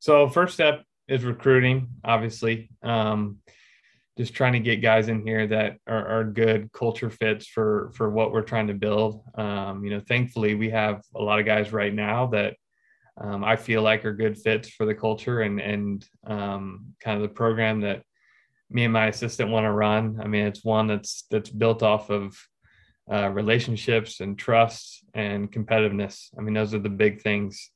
So 0.00 0.28
first 0.28 0.54
step 0.54 0.84
is 1.08 1.24
recruiting, 1.24 1.88
obviously. 2.04 2.70
Um, 2.82 3.38
just 4.16 4.34
trying 4.34 4.52
to 4.52 4.60
get 4.60 4.76
guys 4.76 5.08
in 5.08 5.26
here 5.26 5.46
that 5.46 5.78
are, 5.88 6.06
are, 6.06 6.24
good 6.24 6.70
culture 6.72 7.10
fits 7.10 7.46
for 7.46 7.90
for 7.94 8.10
what 8.10 8.32
we're 8.32 8.42
trying 8.42 8.68
to 8.68 8.74
build. 8.74 9.22
Um, 9.34 9.84
you 9.84 9.90
know, 9.90 10.00
thankfully 10.00 10.54
we 10.54 10.70
have 10.70 11.02
a 11.14 11.22
lot 11.22 11.40
of 11.40 11.46
guys 11.46 11.72
right 11.72 11.92
now 11.92 12.26
that 12.28 12.54
um, 13.20 13.42
I 13.42 13.56
feel 13.56 13.82
like 13.82 14.04
are 14.04 14.12
good 14.12 14.38
fits 14.38 14.68
for 14.68 14.86
the 14.86 14.94
culture 14.94 15.40
and 15.40 15.60
and 15.60 16.06
um, 16.26 16.94
kind 17.00 17.16
of 17.16 17.22
the 17.22 17.34
program 17.34 17.80
that 17.80 18.02
me 18.70 18.84
and 18.84 18.92
my 18.92 19.06
assistant 19.06 19.50
want 19.50 19.64
to 19.64 19.72
run. 19.72 20.18
I 20.22 20.26
mean, 20.26 20.46
it's 20.46 20.64
one 20.64 20.86
that's 20.86 21.24
that's 21.30 21.50
built 21.50 21.82
off 21.82 22.10
of 22.10 22.36
uh, 23.10 23.28
relationships 23.28 24.20
and 24.20 24.38
trust 24.38 25.04
and 25.14 25.50
competitiveness. 25.52 26.28
I 26.38 26.40
mean, 26.40 26.54
those 26.54 26.74
are 26.74 26.78
the 26.78 26.88
big 26.88 27.22
things. 27.22 27.70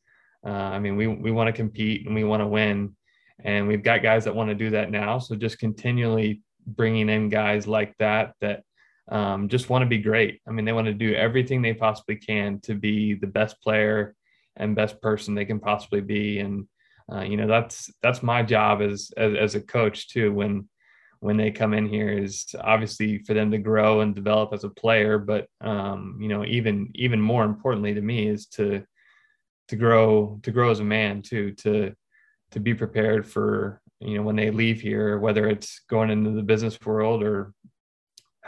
Uh, 0.47 0.51
I 0.51 0.79
mean, 0.79 0.97
we 0.97 1.07
we 1.07 1.31
want 1.31 1.49
to 1.49 1.53
compete 1.53 2.07
and 2.07 2.15
we 2.15 2.25
want 2.25 2.43
to 2.43 2.47
win, 2.47 2.97
and 3.45 3.69
we've 3.69 3.83
got 3.83 4.03
guys 4.03 4.25
that 4.25 4.35
want 4.35 4.49
to 4.49 4.55
do 4.55 4.71
that 4.71 4.91
now. 4.91 5.19
So 5.19 5.35
just 5.37 5.59
continually 5.59 6.43
bringing 6.67 7.09
in 7.09 7.29
guys 7.29 7.67
like 7.67 7.97
that 7.99 8.35
that 8.41 8.63
um, 9.11 9.49
just 9.49 9.71
want 9.71 9.83
to 9.83 9.87
be 9.87 9.99
great. 9.99 10.41
I 10.47 10.51
mean, 10.51 10.65
they 10.65 10.73
want 10.73 10.87
to 10.87 10.95
do 10.95 11.15
everything 11.15 11.63
they 11.63 11.75
possibly 11.75 12.17
can 12.17 12.61
to 12.61 12.75
be 12.75 13.15
the 13.15 13.27
best 13.27 13.61
player 13.63 14.15
and 14.57 14.77
best 14.77 15.01
person 15.01 15.35
they 15.35 15.45
can 15.47 15.61
possibly 15.61 16.01
be. 16.01 16.41
And 16.41 16.67
uh, 17.11 17.23
you 17.23 17.37
know, 17.37 17.47
that's 17.47 17.91
that's 18.03 18.23
my 18.23 18.43
job 18.43 18.83
as, 18.83 19.11
as 19.17 19.35
as 19.35 19.55
a 19.55 19.61
coach 19.61 20.09
too. 20.09 20.33
When 20.33 20.69
when 21.21 21.37
they 21.37 21.51
come 21.51 21.75
in 21.75 21.89
here 21.89 22.11
is 22.11 22.47
obviously 22.61 23.19
for 23.19 23.35
them 23.35 23.51
to 23.51 23.59
grow 23.59 24.01
and 24.01 24.15
develop 24.15 24.53
as 24.53 24.65
a 24.65 24.69
player, 24.69 25.19
but 25.19 25.47
um, 25.61 26.19
you 26.21 26.29
know, 26.29 26.45
even 26.45 26.91
even 26.95 27.21
more 27.21 27.45
importantly 27.45 27.95
to 27.95 28.01
me 28.01 28.29
is 28.29 28.47
to 28.47 28.85
to 29.69 29.77
grow 29.77 30.39
to 30.43 30.51
grow 30.51 30.71
as 30.71 30.81
a 30.81 30.85
man 30.85 31.23
too, 31.23 31.53
to 31.53 31.93
to 32.53 32.61
be 32.61 32.75
prepared 32.75 33.27
for 33.27 33.81
you 34.01 34.17
know 34.17 34.23
when 34.23 34.37
they 34.37 34.51
leave 34.51 34.81
here, 34.81 35.19
whether 35.19 35.49
it's 35.49 35.81
going 35.89 36.11
into 36.11 36.31
the 36.31 36.43
business 36.43 36.79
world 36.85 37.23
or 37.23 37.53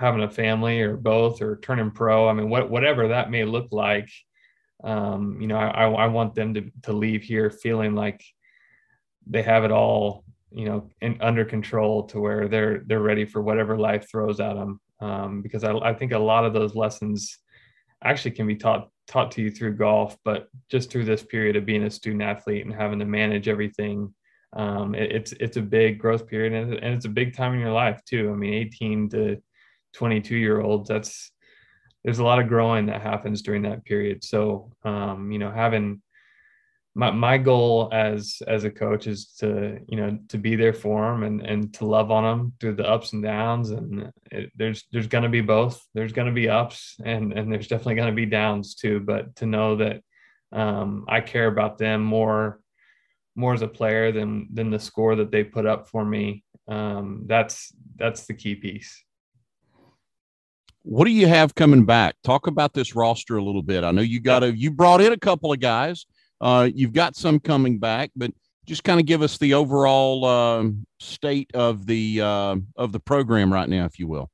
having 0.00 0.22
a 0.22 0.30
family 0.30 0.80
or 0.80 0.96
both 0.96 1.42
or 1.42 1.56
turning 1.56 1.90
pro. 1.90 2.26
I 2.26 2.32
mean, 2.32 2.48
what, 2.48 2.70
whatever 2.70 3.08
that 3.08 3.30
may 3.30 3.44
look 3.44 3.68
like, 3.70 4.08
um, 4.82 5.38
you 5.40 5.46
know, 5.46 5.58
I, 5.58 5.90
I 5.90 6.06
want 6.06 6.34
them 6.34 6.54
to, 6.54 6.70
to 6.84 6.94
leave 6.94 7.22
here 7.22 7.50
feeling 7.50 7.94
like 7.94 8.24
they 9.26 9.42
have 9.42 9.62
it 9.64 9.70
all, 9.70 10.24
you 10.52 10.64
know, 10.64 10.90
in, 11.00 11.16
under 11.20 11.44
control 11.44 12.04
to 12.08 12.20
where 12.20 12.48
they're, 12.48 12.82
they're 12.86 13.00
ready 13.00 13.24
for 13.24 13.42
whatever 13.42 13.78
life 13.78 14.08
throws 14.10 14.40
at 14.40 14.54
them. 14.54 14.80
Um, 15.00 15.42
because 15.42 15.64
I, 15.64 15.72
I 15.72 15.94
think 15.94 16.12
a 16.12 16.18
lot 16.18 16.44
of 16.44 16.52
those 16.52 16.74
lessons 16.74 17.38
actually 18.02 18.32
can 18.32 18.46
be 18.46 18.56
taught, 18.56 18.88
taught 19.06 19.30
to 19.32 19.42
you 19.42 19.50
through 19.50 19.76
golf, 19.76 20.16
but 20.24 20.48
just 20.70 20.90
through 20.90 21.04
this 21.04 21.22
period 21.22 21.56
of 21.56 21.66
being 21.66 21.84
a 21.84 21.90
student 21.90 22.22
athlete 22.22 22.64
and 22.64 22.74
having 22.74 22.98
to 22.98 23.04
manage 23.04 23.48
everything 23.48 24.14
um, 24.52 24.94
it, 24.94 25.12
it's 25.12 25.32
it's 25.32 25.56
a 25.56 25.62
big 25.62 25.98
growth 25.98 26.26
period 26.26 26.52
and, 26.52 26.74
and, 26.74 26.94
it's 26.94 27.04
a 27.04 27.08
big 27.10 27.36
time 27.36 27.54
in 27.54 27.60
your 27.60 27.72
life 27.72 28.02
too. 28.04 28.32
I 28.32 28.36
mean, 28.36 28.54
18 28.54 29.08
to 29.10 29.42
22 29.92 30.36
year 30.36 30.60
olds 30.60 30.88
that's 30.88 31.32
there's 32.04 32.18
a 32.18 32.24
lot 32.24 32.38
of 32.38 32.48
growing 32.48 32.86
that 32.86 33.02
happens 33.02 33.42
during 33.42 33.62
that 33.62 33.84
period 33.84 34.22
so 34.22 34.70
um, 34.84 35.30
you 35.32 35.38
know 35.38 35.50
having 35.50 36.00
my, 37.00 37.10
my 37.10 37.38
goal 37.38 37.88
as 37.92 38.42
as 38.46 38.64
a 38.64 38.70
coach 38.70 39.06
is 39.06 39.32
to 39.38 39.78
you 39.88 39.96
know 39.96 40.18
to 40.28 40.36
be 40.36 40.54
there 40.54 40.74
for 40.74 41.10
them 41.10 41.22
and 41.22 41.40
and 41.40 41.72
to 41.72 41.86
love 41.86 42.10
on 42.10 42.24
them 42.24 42.52
through 42.60 42.74
the 42.74 42.86
ups 42.86 43.14
and 43.14 43.22
downs 43.22 43.70
and 43.70 44.12
it, 44.30 44.50
there's 44.54 44.84
there's 44.92 45.06
going 45.06 45.24
to 45.24 45.30
be 45.30 45.40
both 45.40 45.82
there's 45.94 46.12
going 46.12 46.26
to 46.26 46.40
be 46.42 46.50
ups 46.50 46.96
and 47.02 47.32
and 47.32 47.50
there's 47.50 47.68
definitely 47.68 47.94
going 47.94 48.14
to 48.14 48.22
be 48.22 48.26
downs 48.26 48.74
too 48.74 49.00
but 49.00 49.34
to 49.34 49.46
know 49.46 49.76
that 49.76 50.02
um, 50.52 51.06
I 51.08 51.22
care 51.22 51.46
about 51.46 51.78
them 51.78 52.02
more 52.02 52.60
more 53.34 53.54
as 53.54 53.62
a 53.62 53.68
player 53.68 54.12
than 54.12 54.48
than 54.52 54.68
the 54.68 54.78
score 54.78 55.16
that 55.16 55.30
they 55.30 55.42
put 55.42 55.64
up 55.64 55.88
for 55.88 56.04
me 56.04 56.44
um, 56.68 57.24
that's 57.26 57.72
that's 57.96 58.26
the 58.26 58.34
key 58.34 58.56
piece 58.56 59.02
what 60.82 61.04
do 61.04 61.10
you 61.10 61.26
have 61.26 61.54
coming 61.54 61.84
back? 61.84 62.16
Talk 62.24 62.46
about 62.46 62.72
this 62.72 62.96
roster 62.96 63.36
a 63.36 63.44
little 63.44 63.62
bit. 63.62 63.84
I 63.84 63.90
know 63.90 64.00
you 64.00 64.18
got 64.18 64.42
a 64.42 64.56
you 64.56 64.70
brought 64.70 65.02
in 65.02 65.12
a 65.12 65.18
couple 65.18 65.52
of 65.52 65.60
guys. 65.60 66.06
Uh, 66.40 66.68
you've 66.72 66.92
got 66.92 67.16
some 67.16 67.38
coming 67.38 67.78
back, 67.78 68.10
but 68.16 68.32
just 68.66 68.84
kind 68.84 69.00
of 69.00 69.06
give 69.06 69.22
us 69.22 69.38
the 69.38 69.54
overall 69.54 70.24
uh, 70.24 70.68
state 70.98 71.50
of 71.54 71.86
the 71.86 72.20
uh, 72.20 72.56
of 72.76 72.92
the 72.92 73.00
program 73.00 73.52
right 73.52 73.68
now, 73.68 73.84
if 73.84 73.98
you 73.98 74.06
will. 74.06 74.30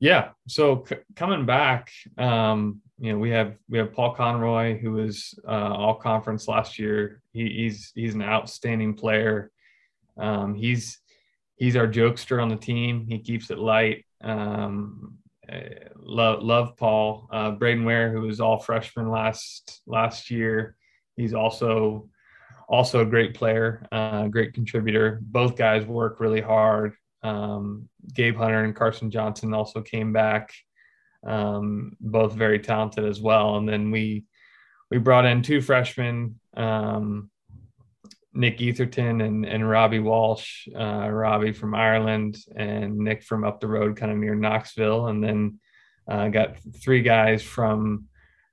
Yeah. 0.00 0.30
So 0.46 0.84
c- 0.88 0.96
coming 1.16 1.46
back, 1.46 1.90
um, 2.18 2.80
you 2.98 3.12
know, 3.12 3.18
we 3.18 3.30
have 3.30 3.56
we 3.68 3.78
have 3.78 3.92
Paul 3.92 4.14
Conroy, 4.14 4.78
who 4.78 4.92
was 4.92 5.38
uh, 5.46 5.72
all 5.74 5.94
conference 5.94 6.48
last 6.48 6.78
year. 6.78 7.22
He, 7.32 7.48
he's 7.48 7.92
he's 7.94 8.14
an 8.14 8.22
outstanding 8.22 8.94
player. 8.94 9.50
Um, 10.16 10.54
he's 10.54 11.00
he's 11.56 11.76
our 11.76 11.86
jokester 11.86 12.42
on 12.42 12.48
the 12.48 12.56
team. 12.56 13.06
He 13.08 13.18
keeps 13.18 13.50
it 13.50 13.58
light. 13.58 14.04
Um, 14.20 15.18
love, 15.96 16.42
love 16.42 16.76
Paul. 16.76 17.28
Uh, 17.30 17.52
Braden 17.52 17.84
Ware, 17.84 18.10
who 18.10 18.22
was 18.22 18.40
all 18.40 18.58
freshman 18.58 19.10
last 19.10 19.82
last 19.86 20.30
year, 20.30 20.76
he's 21.18 21.34
also 21.34 22.08
also 22.68 23.00
a 23.00 23.06
great 23.06 23.34
player, 23.34 23.86
uh, 23.92 24.28
great 24.28 24.52
contributor. 24.52 25.20
Both 25.22 25.56
guys 25.56 25.86
work 25.86 26.20
really 26.20 26.40
hard. 26.40 26.94
Um, 27.22 27.88
Gabe 28.14 28.36
Hunter 28.36 28.62
and 28.62 28.76
Carson 28.76 29.10
Johnson 29.10 29.54
also 29.54 29.80
came 29.80 30.12
back, 30.12 30.52
um, 31.26 31.96
both 32.00 32.34
very 32.34 32.58
talented 32.58 33.04
as 33.04 33.20
well. 33.20 33.56
And 33.56 33.68
then 33.68 33.90
we 33.90 34.24
we 34.90 34.98
brought 34.98 35.26
in 35.26 35.42
two 35.42 35.60
freshmen. 35.60 36.40
Um, 36.56 37.30
Nick 38.34 38.58
Etherton 38.58 39.24
and, 39.24 39.44
and 39.44 39.68
Robbie 39.68 39.98
Walsh, 39.98 40.68
uh, 40.78 41.08
Robbie 41.08 41.52
from 41.52 41.74
Ireland 41.74 42.38
and 42.54 42.96
Nick 42.96 43.24
from 43.24 43.42
up 43.42 43.58
the 43.58 43.66
road, 43.66 43.96
kind 43.96 44.12
of 44.12 44.18
near 44.18 44.36
Knoxville. 44.36 45.08
And 45.08 45.24
then 45.24 45.58
uh, 46.08 46.28
got 46.28 46.56
three 46.80 47.02
guys 47.02 47.42
from 47.42 48.06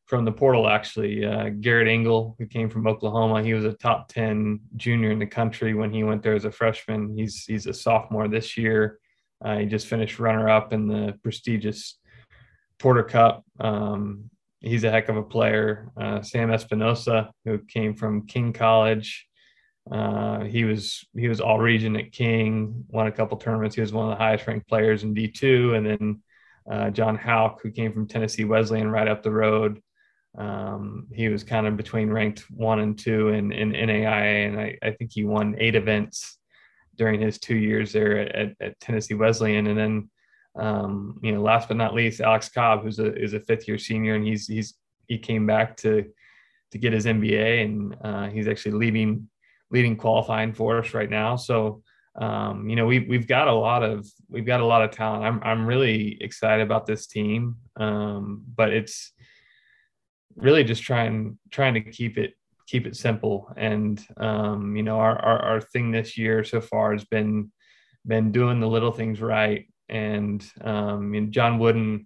from 0.06 0.26
the 0.26 0.32
portal 0.32 0.68
actually. 0.68 1.26
Uh, 1.26 1.50
Garrett 1.50 1.88
Engel, 1.88 2.36
who 2.38 2.46
came 2.46 2.70
from 2.70 2.88
Oklahoma, 2.88 3.44
he 3.44 3.54
was 3.54 3.66
a 3.66 3.74
top 3.74 4.08
10 4.10 4.60
junior 4.76 5.12
in 5.12 5.20
the 5.20 5.26
country 5.26 5.74
when 5.74 5.92
he 5.92 6.04
went 6.04 6.24
there 6.24 6.36
as 6.36 6.46
a 6.46 6.52
freshman. 6.52 7.16
He's 7.18 7.46
he's 7.46 7.68
a 7.68 7.74
sophomore 7.74 8.28
this 8.28 8.58
year. 8.58 9.00
Uh, 9.44 9.58
he 9.58 9.66
just 9.66 9.88
finished 9.88 10.20
runner 10.20 10.50
up 10.50 10.74
in 10.74 10.88
the 10.88 11.18
prestigious 11.24 11.98
Porter 12.80 13.04
Cup. 13.04 13.44
Um, 13.60 14.30
he's 14.62 14.84
a 14.84 14.92
heck 14.92 15.10
of 15.10 15.18
a 15.18 15.24
player. 15.24 15.92
Uh, 16.00 16.22
Sam 16.22 16.52
Espinosa, 16.52 17.32
who 17.44 17.60
came 17.60 17.96
from 17.96 18.28
King 18.28 18.54
College, 18.54 19.28
uh, 19.92 20.44
he 20.46 20.64
was 20.64 21.06
he 21.16 21.28
was 21.28 21.40
all 21.40 21.60
region 21.60 21.96
at 21.96 22.12
King, 22.12 22.86
won 22.90 23.08
a 23.08 23.12
couple 23.12 23.38
tournaments. 23.38 23.76
He 23.76 23.82
was 23.82 23.94
one 23.94 24.12
of 24.12 24.18
the 24.18 24.24
highest 24.24 24.48
ranked 24.48 24.68
players 24.68 25.04
in 25.04 25.14
D2. 25.14 25.78
And 25.78 25.86
then 25.86 26.22
uh, 26.70 26.90
John 26.90 27.16
Hauk, 27.16 27.60
who 27.62 27.72
came 27.72 27.94
from 27.94 28.08
Tennessee 28.08 28.46
Wesleyan 28.46 28.90
right 28.90 29.08
up 29.08 29.22
the 29.22 29.32
road. 29.32 29.82
Um, 30.38 31.08
he 31.14 31.30
was 31.30 31.44
kind 31.44 31.68
of 31.68 31.78
between 31.78 32.10
ranked 32.10 32.46
one 32.52 32.80
and 32.80 32.98
two 32.98 33.30
in, 33.30 33.52
in 33.52 33.72
NAIA, 33.72 34.48
and 34.48 34.60
I, 34.60 34.78
I 34.84 34.92
think 34.92 35.12
he 35.14 35.24
won 35.24 35.56
eight 35.58 35.76
events 35.76 36.38
during 36.98 37.22
his 37.22 37.40
two 37.40 37.56
years 37.56 37.94
there 37.94 38.20
at, 38.20 38.56
at 38.60 38.80
Tennessee 38.80 39.14
Wesleyan. 39.14 39.68
And 39.68 39.78
then, 39.78 40.10
um, 40.56 41.20
you 41.24 41.32
know, 41.32 41.42
last 41.42 41.68
but 41.68 41.78
not 41.78 41.94
least, 41.94 42.22
Alex 42.22 42.50
Cobb, 42.50 42.84
who's 42.84 43.00
a 43.00 43.14
is 43.16 43.34
a 43.34 43.40
fifth 43.40 43.68
year 43.68 43.78
senior, 43.78 44.16
and 44.16 44.26
he's 44.26 44.48
he's 44.48 44.76
he 45.08 45.18
came 45.18 45.46
back 45.46 45.78
to 45.78 46.06
to 46.72 46.78
get 46.78 46.94
his 46.94 47.06
MBA, 47.06 47.64
and 47.64 47.96
uh, 48.02 48.28
he's 48.28 48.48
actually 48.48 48.74
leading 48.74 49.30
leading 49.72 49.96
qualifying 49.96 50.54
for 50.54 50.80
us 50.80 50.94
right 50.94 51.10
now. 51.10 51.36
So, 51.36 51.82
um, 52.16 52.70
you 52.70 52.76
know, 52.76 52.86
we've, 52.86 53.08
we've 53.08 53.28
got 53.28 53.48
a 53.48 53.54
lot 53.54 53.84
of, 53.84 54.08
we've 54.30 54.46
got 54.46 54.62
a 54.62 54.66
lot 54.66 54.84
of 54.84 54.92
talent. 54.92 55.24
I'm, 55.24 55.42
I'm 55.44 55.66
really 55.66 56.18
excited 56.22 56.64
about 56.64 56.86
this 56.86 57.08
team. 57.08 57.58
Um, 57.76 58.44
but 58.56 58.72
it's 58.72 59.12
really 60.36 60.64
just 60.64 60.84
trying, 60.84 61.38
trying 61.52 61.74
to 61.76 61.82
keep 61.82 62.18
it, 62.18 62.34
keep 62.68 62.86
it 62.86 62.96
simple. 62.96 63.52
And, 63.58 64.04
um, 64.18 64.76
you 64.76 64.84
know, 64.84 64.98
our, 64.98 65.18
our, 65.18 65.40
our 65.40 65.62
thing 65.62 65.92
this 65.92 66.18
year 66.18 66.44
so 66.44 66.62
far 66.62 66.94
has 66.94 67.06
been, 67.06 67.52
been 68.06 68.32
doing 68.32 68.60
the 68.60 68.68
little 68.68 68.92
things 68.92 69.22
right. 69.22 69.68
And, 69.90 70.46
um, 70.62 71.14
you 71.14 71.22
know, 71.22 71.28
John 71.30 71.60
Wooden 71.60 72.06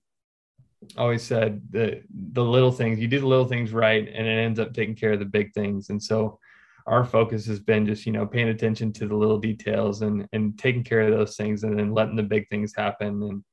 always 0.97 1.23
said 1.23 1.61
the, 1.69 2.01
the 2.33 2.43
little 2.43 2.71
things, 2.71 2.99
you 2.99 3.07
do 3.07 3.19
the 3.19 3.27
little 3.27 3.47
things 3.47 3.71
right, 3.71 4.07
and 4.07 4.27
it 4.27 4.31
ends 4.31 4.59
up 4.59 4.73
taking 4.73 4.95
care 4.95 5.13
of 5.13 5.19
the 5.19 5.25
big 5.25 5.53
things. 5.53 5.89
And 5.89 6.01
so, 6.01 6.39
our 6.89 7.05
focus 7.05 7.45
has 7.45 7.59
been 7.59 7.85
just 7.85 8.05
you 8.05 8.11
know 8.11 8.25
paying 8.25 8.49
attention 8.49 8.91
to 8.91 9.07
the 9.07 9.15
little 9.15 9.37
details 9.37 10.01
and 10.01 10.27
and 10.33 10.57
taking 10.57 10.83
care 10.83 11.01
of 11.01 11.11
those 11.11 11.37
things 11.37 11.63
and 11.63 11.77
then 11.77 11.93
letting 11.93 12.15
the 12.15 12.23
big 12.23 12.49
things 12.49 12.73
happen 12.75 13.21
and 13.23 13.43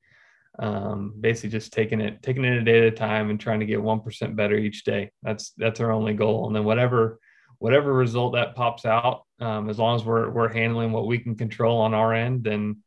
um, 0.59 1.15
basically 1.21 1.51
just 1.51 1.73
taking 1.73 2.01
it 2.01 2.23
taking 2.23 2.45
it 2.45 2.59
a 2.59 2.63
day 2.63 2.79
at 2.79 2.85
a 2.85 2.91
time 2.91 3.31
and 3.31 3.39
trying 3.39 3.61
to 3.61 3.67
get 3.67 3.83
one 3.83 4.01
percent 4.01 4.37
better 4.37 4.57
each 4.57 4.85
day. 4.85 5.11
That's 5.23 5.53
that's 5.57 5.81
our 5.81 5.93
only 5.93 6.15
goal. 6.15 6.47
And 6.47 6.57
then 6.57 6.65
whatever 6.65 7.19
whatever 7.59 7.93
result 7.93 8.35
that 8.35 8.55
pops 8.55 8.85
out, 8.85 9.23
um, 9.41 9.69
as 9.69 9.79
long 9.79 9.97
as 9.97 10.05
we're 10.05 10.31
we're 10.31 10.53
handling 10.53 10.93
what 10.93 11.07
we 11.07 11.19
can 11.19 11.35
control 11.35 11.81
on 11.81 11.95
our 11.95 12.13
end, 12.15 12.45
then 12.45 12.83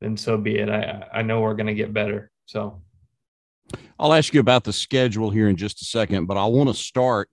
then 0.00 0.16
so 0.16 0.36
be 0.36 0.58
it. 0.58 0.68
I 0.68 1.06
I 1.12 1.22
know 1.22 1.40
we're 1.40 1.54
going 1.54 1.66
to 1.66 1.74
get 1.74 1.92
better. 1.92 2.30
So. 2.46 2.82
I'll 3.98 4.12
ask 4.12 4.34
you 4.34 4.40
about 4.40 4.64
the 4.64 4.72
schedule 4.72 5.30
here 5.30 5.48
in 5.48 5.56
just 5.56 5.80
a 5.80 5.84
second, 5.84 6.26
but 6.26 6.36
I 6.36 6.44
want 6.44 6.68
to 6.68 6.74
start 6.74 7.30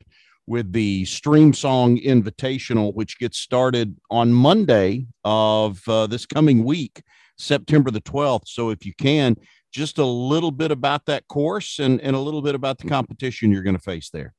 with 0.49 0.71
the 0.71 1.03
Streamsong 1.03 2.03
Invitational, 2.03 2.93
which 2.93 3.19
gets 3.19 3.37
started 3.37 3.95
on 4.09 4.33
Monday 4.33 5.05
of 5.23 5.81
uh, 5.87 6.07
this 6.07 6.25
coming 6.25 6.63
week, 6.63 7.03
September 7.37 7.91
the 7.91 8.01
12th. 8.01 8.47
So 8.47 8.71
if 8.71 8.85
you 8.85 8.93
can, 8.97 9.35
just 9.71 9.97
a 9.97 10.05
little 10.05 10.51
bit 10.51 10.71
about 10.71 11.05
that 11.05 11.27
course 11.27 11.79
and, 11.79 12.01
and 12.01 12.15
a 12.15 12.19
little 12.19 12.41
bit 12.41 12.55
about 12.55 12.77
the 12.77 12.87
competition 12.87 13.51
you're 13.51 13.63
going 13.63 13.75
to 13.75 13.81
face 13.81 14.09
there. 14.09 14.33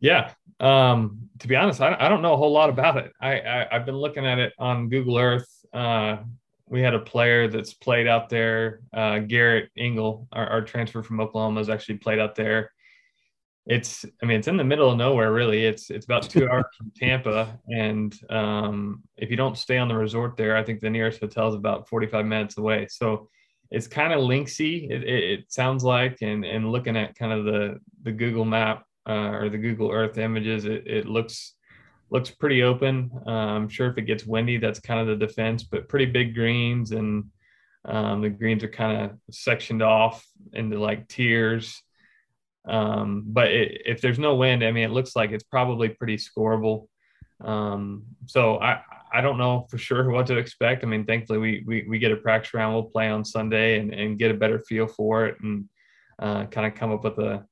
Yeah. 0.00 0.32
Um, 0.60 1.28
to 1.40 1.48
be 1.48 1.56
honest, 1.56 1.80
I, 1.80 1.96
I 1.98 2.08
don't 2.08 2.22
know 2.22 2.34
a 2.34 2.36
whole 2.36 2.52
lot 2.52 2.70
about 2.70 2.96
it. 2.98 3.12
I, 3.20 3.40
I, 3.40 3.66
have 3.70 3.86
been 3.86 3.96
looking 3.96 4.24
at 4.24 4.38
it 4.38 4.52
on 4.58 4.88
Google 4.88 5.18
Earth. 5.18 5.48
Uh, 5.72 6.18
we 6.68 6.80
had 6.80 6.94
a 6.94 6.98
player 6.98 7.48
that's 7.48 7.74
played 7.74 8.06
out 8.06 8.28
there. 8.28 8.80
Uh, 8.92 9.18
Garrett 9.20 9.70
Engel, 9.76 10.28
our, 10.32 10.46
our 10.46 10.62
transfer 10.62 11.02
from 11.02 11.20
Oklahoma, 11.20 11.60
has 11.60 11.68
actually 11.68 11.98
played 11.98 12.18
out 12.18 12.34
there 12.34 12.70
it's 13.66 14.04
i 14.22 14.26
mean 14.26 14.38
it's 14.38 14.48
in 14.48 14.56
the 14.56 14.64
middle 14.64 14.90
of 14.90 14.96
nowhere 14.96 15.32
really 15.32 15.64
it's 15.64 15.90
it's 15.90 16.04
about 16.04 16.22
two 16.22 16.48
hours 16.48 16.64
from 16.76 16.90
tampa 16.96 17.58
and 17.68 18.18
um, 18.30 19.02
if 19.16 19.30
you 19.30 19.36
don't 19.36 19.58
stay 19.58 19.76
on 19.76 19.88
the 19.88 19.96
resort 19.96 20.36
there 20.36 20.56
i 20.56 20.62
think 20.62 20.80
the 20.80 20.90
nearest 20.90 21.20
hotel 21.20 21.48
is 21.48 21.54
about 21.54 21.88
45 21.88 22.24
minutes 22.24 22.58
away 22.58 22.86
so 22.88 23.28
it's 23.70 23.86
kind 23.86 24.12
of 24.12 24.20
linksy. 24.20 24.90
It, 24.90 25.02
it, 25.02 25.24
it, 25.24 25.52
sounds 25.52 25.84
like, 25.84 26.18
and 26.22 26.44
and 26.44 26.70
looking 26.70 26.96
at 26.96 27.16
kind 27.16 27.32
of 27.32 27.44
the 27.44 27.80
the 28.02 28.12
Google 28.12 28.44
Map 28.44 28.84
uh, 29.08 29.30
or 29.30 29.48
the 29.48 29.58
Google 29.58 29.90
Earth 29.90 30.18
images, 30.18 30.64
it, 30.64 30.86
it 30.86 31.06
looks 31.06 31.54
looks 32.10 32.30
pretty 32.30 32.62
open. 32.62 33.10
Uh, 33.26 33.30
I'm 33.30 33.68
sure 33.68 33.88
if 33.88 33.98
it 33.98 34.02
gets 34.02 34.24
windy, 34.24 34.58
that's 34.58 34.80
kind 34.80 35.00
of 35.00 35.06
the 35.06 35.26
defense, 35.26 35.64
but 35.64 35.88
pretty 35.88 36.06
big 36.06 36.34
greens 36.34 36.92
and 36.92 37.24
um, 37.84 38.20
the 38.20 38.30
greens 38.30 38.64
are 38.64 38.68
kind 38.68 39.02
of 39.02 39.18
sectioned 39.30 39.82
off 39.82 40.26
into 40.52 40.78
like 40.78 41.08
tiers. 41.08 41.80
Um, 42.66 43.24
but 43.26 43.48
it, 43.48 43.82
if 43.86 44.00
there's 44.00 44.18
no 44.18 44.34
wind, 44.34 44.64
I 44.64 44.72
mean, 44.72 44.84
it 44.84 44.92
looks 44.92 45.14
like 45.14 45.30
it's 45.30 45.44
probably 45.44 45.88
pretty 45.88 46.16
scoreable. 46.16 46.88
Um, 47.44 48.04
so 48.26 48.58
I, 48.58 48.80
I 49.12 49.20
don't 49.20 49.38
know 49.38 49.66
for 49.70 49.78
sure 49.78 50.10
what 50.10 50.26
to 50.26 50.36
expect. 50.36 50.84
I 50.84 50.86
mean, 50.86 51.04
thankfully 51.04 51.38
we, 51.38 51.64
we, 51.66 51.86
we 51.88 51.98
get 51.98 52.12
a 52.12 52.16
practice 52.16 52.54
round. 52.54 52.74
We'll 52.74 52.84
play 52.84 53.08
on 53.08 53.24
Sunday 53.24 53.78
and, 53.78 53.92
and 53.92 54.18
get 54.18 54.30
a 54.30 54.34
better 54.34 54.58
feel 54.58 54.86
for 54.86 55.26
it 55.26 55.36
and 55.42 55.66
uh, 56.18 56.46
kind 56.46 56.66
of 56.66 56.78
come 56.78 56.92
up 56.92 57.04
with 57.04 57.18
a, 57.18 57.44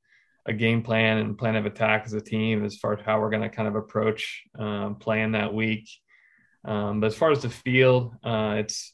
a 0.46 0.52
game 0.52 0.82
plan 0.82 1.18
and 1.18 1.38
plan 1.38 1.56
of 1.56 1.66
attack 1.66 2.04
as 2.06 2.12
a 2.12 2.20
team 2.20 2.64
as 2.64 2.76
far 2.76 2.94
as 2.94 3.04
how 3.04 3.20
we're 3.20 3.30
going 3.30 3.42
to 3.42 3.48
kind 3.48 3.68
of 3.68 3.76
approach 3.76 4.42
um, 4.58 4.96
playing 4.96 5.32
that 5.32 5.52
week. 5.52 5.88
Um, 6.64 7.00
but 7.00 7.08
as 7.08 7.16
far 7.16 7.30
as 7.30 7.42
the 7.42 7.50
field, 7.50 8.14
uh, 8.24 8.56
it's 8.58 8.93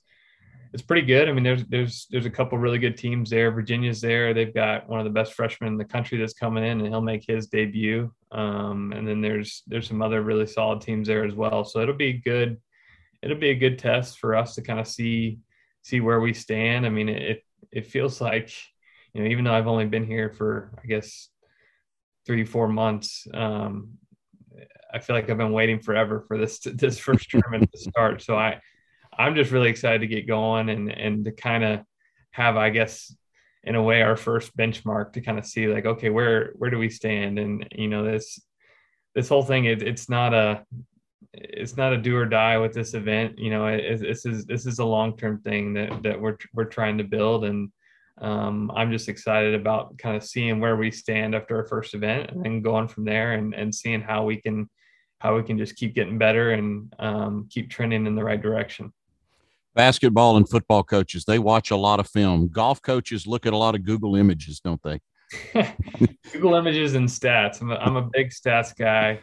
it's 0.73 0.83
pretty 0.83 1.07
good. 1.07 1.29
I 1.29 1.33
mean, 1.33 1.43
there's 1.43 1.65
there's 1.65 2.07
there's 2.11 2.27
a 2.27 2.31
couple 2.31 2.57
really 2.57 2.79
good 2.79 2.97
teams 2.97 3.31
there. 3.31 3.51
Virginia's 3.51 4.01
there. 4.01 4.33
They've 4.33 4.55
got 4.55 4.89
one 4.89 5.01
of 5.01 5.05
the 5.05 5.11
best 5.11 5.35
freshmen 5.35 5.73
in 5.73 5.79
the 5.79 5.85
country 5.85 6.17
that's 6.19 6.33
coming 6.33 6.65
in, 6.65 6.81
and 6.81 6.87
he'll 6.87 7.01
make 7.01 7.25
his 7.27 7.49
debut. 7.49 8.13
Um, 8.31 8.93
and 8.93 9.07
then 9.07 9.21
there's 9.21 9.63
there's 9.67 9.89
some 9.89 10.01
other 10.01 10.23
really 10.23 10.47
solid 10.47 10.81
teams 10.81 11.09
there 11.09 11.25
as 11.25 11.35
well. 11.35 11.65
So 11.65 11.81
it'll 11.81 11.97
be 11.97 12.15
good. 12.15 12.59
It'll 13.23 13.37
be 13.37 13.51
a 13.51 13.55
good 13.55 13.79
test 13.79 14.19
for 14.19 14.37
us 14.37 14.55
to 14.55 14.63
kind 14.63 14.79
of 14.79 14.87
see 14.87 15.41
see 15.83 16.01
where 16.01 16.21
we 16.21 16.33
stand. 16.33 16.87
I 16.87 16.91
mean, 16.91 17.09
it 17.09 17.45
it 17.73 17.87
feels 17.87 18.21
like 18.21 18.53
you 19.13 19.23
know 19.23 19.29
even 19.29 19.45
though 19.45 19.55
I've 19.55 19.67
only 19.67 19.87
been 19.87 20.07
here 20.07 20.31
for 20.31 20.73
I 20.83 20.87
guess 20.87 21.29
three 22.27 22.45
four 22.45 22.69
months. 22.69 23.27
Um, 23.35 23.99
I 24.93 24.99
feel 24.99 25.17
like 25.17 25.31
I've 25.31 25.39
been 25.39 25.53
waiting 25.53 25.81
forever 25.81 26.25
for 26.29 26.39
this 26.39 26.61
this 26.65 27.01
first 27.01 27.29
tournament 27.29 27.71
to 27.73 27.79
start. 27.79 28.23
So 28.23 28.37
I 28.37 28.61
I'm 29.21 29.35
just 29.35 29.51
really 29.51 29.69
excited 29.69 30.01
to 30.01 30.07
get 30.07 30.27
going 30.27 30.71
and 30.71 30.91
and 30.91 31.25
to 31.27 31.33
kind 31.33 31.63
of 31.63 31.81
have, 32.31 32.57
I 32.57 32.71
guess, 32.71 33.15
in 33.63 33.75
a 33.75 33.83
way, 33.83 34.01
our 34.01 34.17
first 34.17 34.57
benchmark 34.57 35.13
to 35.13 35.21
kind 35.21 35.39
of 35.39 35.45
see 35.45 35.67
like, 35.67 35.85
okay, 35.85 36.09
where 36.09 36.53
where 36.57 36.71
do 36.71 36.79
we 36.79 36.89
stand? 36.89 37.39
And 37.39 37.69
you 37.73 37.89
know, 37.89 38.05
this 38.05 38.41
this 39.15 39.29
whole 39.29 39.43
thing, 39.43 39.67
it, 39.67 39.83
it's 39.83 40.09
not 40.09 40.33
a 40.33 40.65
it's 41.35 41.77
not 41.77 41.93
a 41.93 41.99
do 41.99 42.17
or 42.17 42.25
die 42.25 42.57
with 42.59 42.73
this 42.73 42.95
event. 42.95 43.39
You 43.39 43.51
know, 43.51 43.67
it, 43.67 44.01
this 44.01 44.25
is 44.25 44.47
this 44.47 44.65
is 44.65 44.79
a 44.79 44.85
long 44.85 45.17
term 45.17 45.41
thing 45.43 45.75
that 45.75 46.03
that 46.03 46.21
we're 46.21 46.39
we're 46.55 46.65
trying 46.65 46.97
to 46.99 47.05
build, 47.05 47.45
and 47.45 47.71
um, 48.23 48.71
I'm 48.75 48.91
just 48.91 49.11
excited 49.11 49.55
about 49.55 49.99
kind 49.99 50.17
of 50.17 50.25
seeing 50.25 50.61
where 50.61 50.77
we 50.77 50.91
stand 50.91 51.35
after 51.35 51.57
our 51.57 51.67
first 51.67 51.93
event, 51.95 52.31
and 52.31 52.43
then 52.43 52.63
going 52.63 52.89
from 52.89 53.05
there, 53.05 53.33
and 53.33 53.55
and 53.55 53.75
seeing 53.75 54.01
how 54.01 54.25
we 54.25 54.41
can 54.41 54.71
how 55.19 55.37
we 55.37 55.43
can 55.43 55.59
just 55.59 55.77
keep 55.77 55.95
getting 55.95 56.17
better 56.17 56.53
and 56.53 56.95
um, 56.99 57.47
keep 57.51 57.69
trending 57.69 58.07
in 58.07 58.15
the 58.15 58.25
right 58.25 58.41
direction 58.41 58.91
basketball 59.75 60.37
and 60.37 60.49
football 60.49 60.83
coaches 60.83 61.25
they 61.25 61.39
watch 61.39 61.71
a 61.71 61.77
lot 61.77 62.01
of 62.01 62.09
film. 62.09 62.49
Golf 62.49 62.83
coaches 62.83 63.27
look 63.27 63.47
at 63.47 63.53
a 63.53 63.57
lot 63.57 63.75
of 63.75 63.85
google 63.85 64.17
images 64.17 64.61
don't 64.61 64.83
they? 64.83 65.01
Google 66.33 66.55
images 66.55 66.95
and 66.95 67.09
stats. 67.09 67.61
I'm 67.61 67.71
a, 67.71 67.77
I'm 67.77 67.97
a 67.97 68.11
big 68.13 68.31
stats 68.31 68.77
guy. 68.77 69.21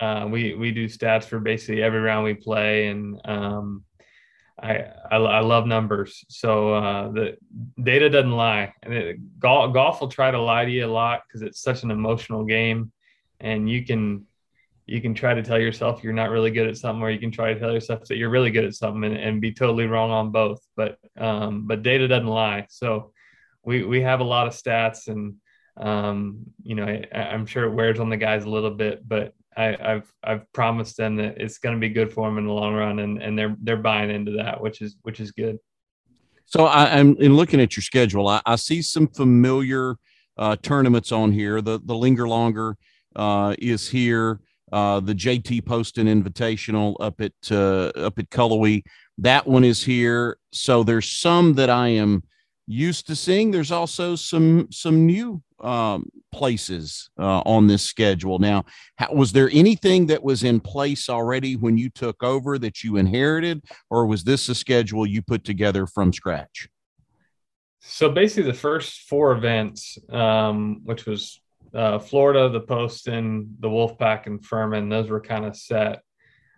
Uh, 0.00 0.26
we 0.30 0.54
we 0.54 0.70
do 0.70 0.86
stats 0.86 1.24
for 1.24 1.40
basically 1.40 1.82
every 1.82 2.00
round 2.00 2.24
we 2.24 2.34
play 2.34 2.86
and 2.88 3.20
um, 3.24 3.84
I, 4.62 4.84
I, 5.10 5.16
I 5.16 5.40
love 5.40 5.66
numbers. 5.66 6.24
So 6.28 6.74
uh, 6.74 7.08
the 7.10 7.36
data 7.82 8.08
doesn't 8.08 8.30
lie. 8.30 8.72
And 8.82 8.94
it, 8.94 9.40
golf, 9.40 9.74
golf 9.74 10.00
will 10.00 10.08
try 10.08 10.30
to 10.30 10.40
lie 10.40 10.64
to 10.64 10.70
you 10.70 10.86
a 10.86 10.92
lot 10.92 11.22
because 11.26 11.42
it's 11.42 11.60
such 11.60 11.82
an 11.82 11.90
emotional 11.90 12.44
game 12.44 12.92
and 13.40 13.68
you 13.68 13.84
can 13.84 14.26
you 14.92 15.00
can 15.00 15.14
try 15.14 15.32
to 15.32 15.42
tell 15.42 15.58
yourself 15.58 16.04
you're 16.04 16.12
not 16.12 16.28
really 16.28 16.50
good 16.50 16.68
at 16.68 16.76
something, 16.76 17.02
or 17.02 17.10
you 17.10 17.18
can 17.18 17.30
try 17.30 17.54
to 17.54 17.58
tell 17.58 17.72
yourself 17.72 18.04
that 18.08 18.18
you're 18.18 18.28
really 18.28 18.50
good 18.50 18.66
at 18.66 18.74
something 18.74 19.04
and, 19.04 19.16
and 19.16 19.40
be 19.40 19.50
totally 19.50 19.86
wrong 19.86 20.10
on 20.10 20.30
both. 20.30 20.60
But 20.76 20.98
um, 21.16 21.66
but 21.66 21.82
data 21.82 22.06
doesn't 22.06 22.26
lie. 22.26 22.66
So 22.68 23.12
we 23.64 23.84
we 23.84 24.02
have 24.02 24.20
a 24.20 24.24
lot 24.24 24.46
of 24.46 24.52
stats, 24.52 25.08
and 25.08 25.36
um, 25.78 26.40
you 26.62 26.74
know 26.74 26.84
I, 26.84 27.06
am 27.10 27.46
sure 27.46 27.64
it 27.64 27.72
wears 27.72 28.00
on 28.00 28.10
the 28.10 28.18
guys 28.18 28.44
a 28.44 28.50
little 28.50 28.70
bit, 28.70 29.08
but 29.08 29.32
I, 29.56 29.76
have 29.80 30.12
I've 30.22 30.52
promised 30.52 30.98
them 30.98 31.16
that 31.16 31.40
it's 31.40 31.56
going 31.56 31.74
to 31.74 31.80
be 31.80 31.88
good 31.88 32.12
for 32.12 32.28
them 32.28 32.36
in 32.36 32.46
the 32.46 32.52
long 32.52 32.74
run, 32.74 32.98
and 32.98 33.22
and 33.22 33.38
they're 33.38 33.56
they're 33.62 33.78
buying 33.78 34.10
into 34.10 34.32
that, 34.32 34.60
which 34.60 34.82
is 34.82 34.96
which 35.04 35.20
is 35.20 35.30
good. 35.30 35.58
So 36.44 36.66
I, 36.66 36.98
am 36.98 37.16
in 37.16 37.34
looking 37.34 37.62
at 37.62 37.78
your 37.78 37.82
schedule. 37.82 38.28
I, 38.28 38.42
I 38.44 38.56
see 38.56 38.82
some 38.82 39.08
familiar 39.08 39.96
uh, 40.36 40.56
tournaments 40.60 41.12
on 41.12 41.32
here. 41.32 41.62
The 41.62 41.80
the 41.82 41.96
linger 41.96 42.28
longer 42.28 42.76
uh, 43.16 43.54
is 43.58 43.88
here 43.88 44.40
uh, 44.72 45.00
the 45.00 45.14
JT 45.14 45.66
Poston 45.66 46.06
Invitational 46.06 46.96
up 47.00 47.20
at 47.20 47.32
uh, 47.50 47.88
up 47.96 48.18
at 48.18 48.30
Cullowhee. 48.30 48.82
That 49.18 49.46
one 49.46 49.64
is 49.64 49.84
here. 49.84 50.38
So 50.52 50.82
there's 50.82 51.10
some 51.10 51.54
that 51.54 51.70
I 51.70 51.88
am 51.88 52.22
used 52.66 53.06
to 53.08 53.16
seeing. 53.16 53.50
There's 53.50 53.70
also 53.70 54.16
some 54.16 54.68
some 54.70 55.06
new 55.06 55.42
um, 55.60 56.08
places 56.32 57.10
uh, 57.18 57.42
on 57.44 57.66
this 57.66 57.82
schedule. 57.82 58.38
Now, 58.38 58.64
how, 58.96 59.12
was 59.12 59.32
there 59.32 59.50
anything 59.52 60.06
that 60.06 60.22
was 60.22 60.42
in 60.42 60.58
place 60.58 61.08
already 61.08 61.54
when 61.56 61.76
you 61.78 61.90
took 61.90 62.22
over 62.22 62.58
that 62.58 62.82
you 62.82 62.96
inherited, 62.96 63.62
or 63.90 64.06
was 64.06 64.24
this 64.24 64.48
a 64.48 64.54
schedule 64.54 65.06
you 65.06 65.22
put 65.22 65.44
together 65.44 65.86
from 65.86 66.12
scratch? 66.12 66.68
So 67.80 68.08
basically, 68.08 68.50
the 68.50 68.56
first 68.56 69.02
four 69.02 69.32
events, 69.32 69.98
um, 70.08 70.80
which 70.84 71.04
was 71.04 71.41
uh, 71.74 71.98
Florida, 71.98 72.48
the 72.48 72.60
Poston, 72.60 73.56
the 73.60 73.68
Wolfpack, 73.68 74.26
and 74.26 74.44
Furman. 74.44 74.88
Those 74.88 75.08
were 75.08 75.20
kind 75.20 75.44
of 75.44 75.56
set. 75.56 76.02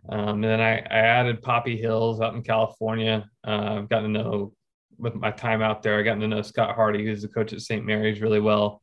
Um, 0.08 0.42
and 0.42 0.44
then 0.44 0.60
I, 0.60 0.78
I, 0.78 0.98
added 0.98 1.42
Poppy 1.42 1.76
Hills 1.78 2.20
out 2.20 2.34
in 2.34 2.42
California. 2.42 3.28
Uh, 3.46 3.78
I've 3.78 3.88
gotten 3.88 4.12
to 4.12 4.22
know 4.22 4.52
with 4.98 5.14
my 5.14 5.30
time 5.30 5.62
out 5.62 5.82
there. 5.82 5.98
I've 5.98 6.04
gotten 6.04 6.20
to 6.20 6.28
know 6.28 6.42
Scott 6.42 6.74
Hardy, 6.74 7.04
who's 7.04 7.22
the 7.22 7.28
coach 7.28 7.52
at 7.52 7.62
St. 7.62 7.84
Mary's, 7.84 8.20
really 8.20 8.40
well. 8.40 8.82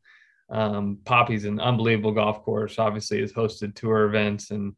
Um, 0.49 0.97
Poppy's 1.05 1.45
an 1.45 1.59
unbelievable 1.59 2.11
golf 2.11 2.41
course. 2.43 2.79
Obviously, 2.79 3.21
has 3.21 3.31
hosted 3.31 3.75
tour 3.75 4.05
events, 4.05 4.51
and 4.51 4.75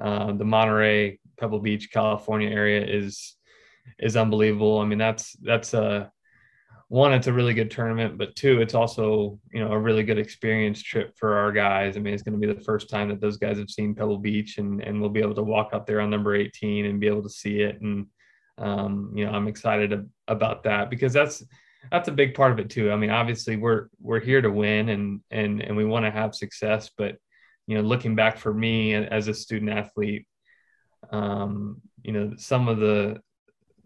uh, 0.00 0.32
the 0.32 0.44
Monterey, 0.44 1.20
Pebble 1.38 1.60
Beach, 1.60 1.90
California 1.92 2.50
area 2.50 2.84
is 2.84 3.36
is 3.98 4.16
unbelievable. 4.16 4.78
I 4.80 4.84
mean, 4.86 4.98
that's 4.98 5.32
that's 5.40 5.74
a 5.74 6.10
one, 6.88 7.12
it's 7.12 7.26
a 7.26 7.32
really 7.32 7.54
good 7.54 7.70
tournament, 7.70 8.18
but 8.18 8.36
two, 8.36 8.60
it's 8.60 8.74
also 8.74 9.38
you 9.52 9.60
know 9.60 9.72
a 9.72 9.78
really 9.78 10.02
good 10.02 10.18
experience 10.18 10.82
trip 10.82 11.16
for 11.16 11.36
our 11.36 11.50
guys. 11.50 11.96
I 11.96 12.00
mean, 12.00 12.14
it's 12.14 12.22
going 12.22 12.38
to 12.38 12.46
be 12.46 12.52
the 12.52 12.60
first 12.60 12.90
time 12.90 13.08
that 13.08 13.20
those 13.20 13.36
guys 13.36 13.58
have 13.58 13.70
seen 13.70 13.94
Pebble 13.94 14.18
Beach, 14.18 14.58
and 14.58 14.82
and 14.82 15.00
we'll 15.00 15.10
be 15.10 15.20
able 15.20 15.34
to 15.34 15.42
walk 15.42 15.70
out 15.72 15.86
there 15.86 16.00
on 16.00 16.10
number 16.10 16.34
18 16.34 16.86
and 16.86 17.00
be 17.00 17.06
able 17.06 17.22
to 17.22 17.30
see 17.30 17.60
it. 17.60 17.80
And 17.80 18.06
um, 18.58 19.12
you 19.14 19.24
know, 19.24 19.32
I'm 19.32 19.48
excited 19.48 20.08
about 20.28 20.64
that 20.64 20.90
because 20.90 21.12
that's 21.12 21.42
that's 21.90 22.08
a 22.08 22.12
big 22.12 22.34
part 22.34 22.52
of 22.52 22.58
it 22.58 22.70
too. 22.70 22.90
I 22.90 22.96
mean, 22.96 23.10
obviously 23.10 23.56
we're 23.56 23.88
we're 24.00 24.20
here 24.20 24.42
to 24.42 24.50
win 24.50 24.88
and 24.90 25.20
and 25.30 25.62
and 25.62 25.76
we 25.76 25.84
want 25.84 26.04
to 26.04 26.10
have 26.10 26.34
success, 26.34 26.90
but 26.96 27.16
you 27.66 27.76
know, 27.76 27.82
looking 27.82 28.14
back 28.14 28.36
for 28.36 28.52
me 28.52 28.94
as 28.94 29.28
a 29.28 29.34
student 29.34 29.72
athlete, 29.72 30.26
um, 31.10 31.80
you 32.02 32.12
know, 32.12 32.34
some 32.36 32.68
of 32.68 32.78
the 32.78 33.20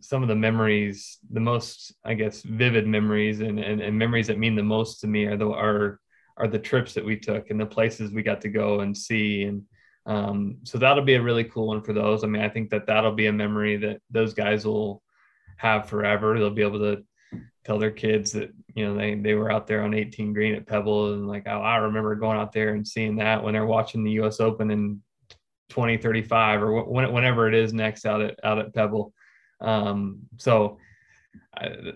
some 0.00 0.22
of 0.22 0.28
the 0.28 0.36
memories, 0.36 1.18
the 1.30 1.40
most, 1.40 1.94
I 2.04 2.14
guess, 2.14 2.42
vivid 2.42 2.86
memories 2.86 3.40
and, 3.40 3.58
and, 3.58 3.80
and 3.80 3.98
memories 3.98 4.28
that 4.28 4.38
mean 4.38 4.54
the 4.54 4.62
most 4.62 5.00
to 5.00 5.06
me 5.06 5.26
are 5.26 5.36
the 5.36 5.50
are 5.50 6.00
are 6.36 6.48
the 6.48 6.58
trips 6.58 6.94
that 6.94 7.04
we 7.04 7.18
took 7.18 7.50
and 7.50 7.60
the 7.60 7.66
places 7.66 8.12
we 8.12 8.22
got 8.22 8.40
to 8.42 8.48
go 8.48 8.80
and 8.80 8.96
see 8.96 9.42
and 9.42 9.62
um, 10.08 10.58
so 10.64 10.78
that'll 10.78 11.04
be 11.04 11.14
a 11.14 11.22
really 11.22 11.44
cool 11.44 11.68
one 11.68 11.82
for 11.82 11.92
those. 11.92 12.24
I 12.24 12.28
mean, 12.28 12.42
I 12.42 12.48
think 12.48 12.70
that 12.70 12.86
that'll 12.86 13.12
be 13.12 13.26
a 13.26 13.32
memory 13.32 13.76
that 13.76 14.00
those 14.10 14.32
guys 14.32 14.64
will 14.64 15.02
have 15.58 15.88
forever. 15.88 16.38
They'll 16.38 16.48
be 16.48 16.62
able 16.62 16.78
to 16.78 17.04
tell 17.64 17.78
their 17.78 17.90
kids 17.90 18.32
that 18.32 18.50
you 18.74 18.86
know 18.86 18.96
they 18.96 19.14
they 19.14 19.34
were 19.34 19.52
out 19.52 19.66
there 19.66 19.82
on 19.82 19.92
18 19.92 20.32
green 20.32 20.54
at 20.54 20.66
Pebble 20.66 21.12
and 21.12 21.28
like 21.28 21.42
oh, 21.46 21.60
I 21.60 21.76
remember 21.76 22.14
going 22.14 22.38
out 22.38 22.52
there 22.52 22.72
and 22.72 22.88
seeing 22.88 23.16
that 23.16 23.44
when 23.44 23.52
they're 23.52 23.66
watching 23.66 24.02
the 24.02 24.12
U.S. 24.12 24.40
Open 24.40 24.70
in 24.70 25.02
2035 25.68 26.62
or 26.62 26.80
wh- 26.80 27.12
whenever 27.12 27.46
it 27.46 27.54
is 27.54 27.74
next 27.74 28.06
out 28.06 28.22
at 28.22 28.40
out 28.42 28.58
at 28.58 28.74
Pebble. 28.74 29.12
Um, 29.60 30.20
so 30.36 30.78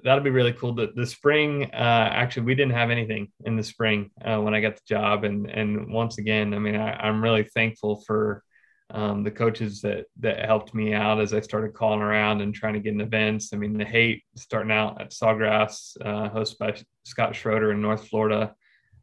that'll 0.04 0.24
be 0.24 0.30
really 0.30 0.52
cool. 0.52 0.74
The, 0.74 0.92
the 0.94 1.06
spring, 1.06 1.64
uh, 1.72 2.08
actually, 2.12 2.44
we 2.44 2.54
didn't 2.54 2.74
have 2.74 2.90
anything 2.90 3.30
in 3.44 3.56
the 3.56 3.62
spring 3.62 4.10
uh, 4.24 4.38
when 4.38 4.54
I 4.54 4.60
got 4.60 4.76
the 4.76 4.82
job, 4.86 5.24
and 5.24 5.48
and 5.50 5.92
once 5.92 6.18
again, 6.18 6.54
I 6.54 6.58
mean, 6.58 6.76
I, 6.76 7.08
am 7.08 7.22
really 7.22 7.44
thankful 7.44 8.02
for 8.06 8.42
um, 8.90 9.22
the 9.22 9.30
coaches 9.30 9.80
that 9.82 10.06
that 10.20 10.44
helped 10.44 10.74
me 10.74 10.94
out 10.94 11.20
as 11.20 11.32
I 11.32 11.40
started 11.40 11.74
calling 11.74 12.02
around 12.02 12.40
and 12.40 12.54
trying 12.54 12.74
to 12.74 12.80
get 12.80 12.94
in 12.94 13.00
events. 13.00 13.52
I 13.52 13.56
mean, 13.56 13.76
the 13.76 13.84
Hayt 13.84 14.22
starting 14.36 14.72
out 14.72 15.00
at 15.00 15.12
Sawgrass, 15.12 15.96
uh, 16.00 16.28
hosted 16.30 16.58
by 16.58 16.76
Scott 17.04 17.34
Schroeder 17.34 17.72
in 17.72 17.80
North 17.80 18.08
Florida. 18.08 18.54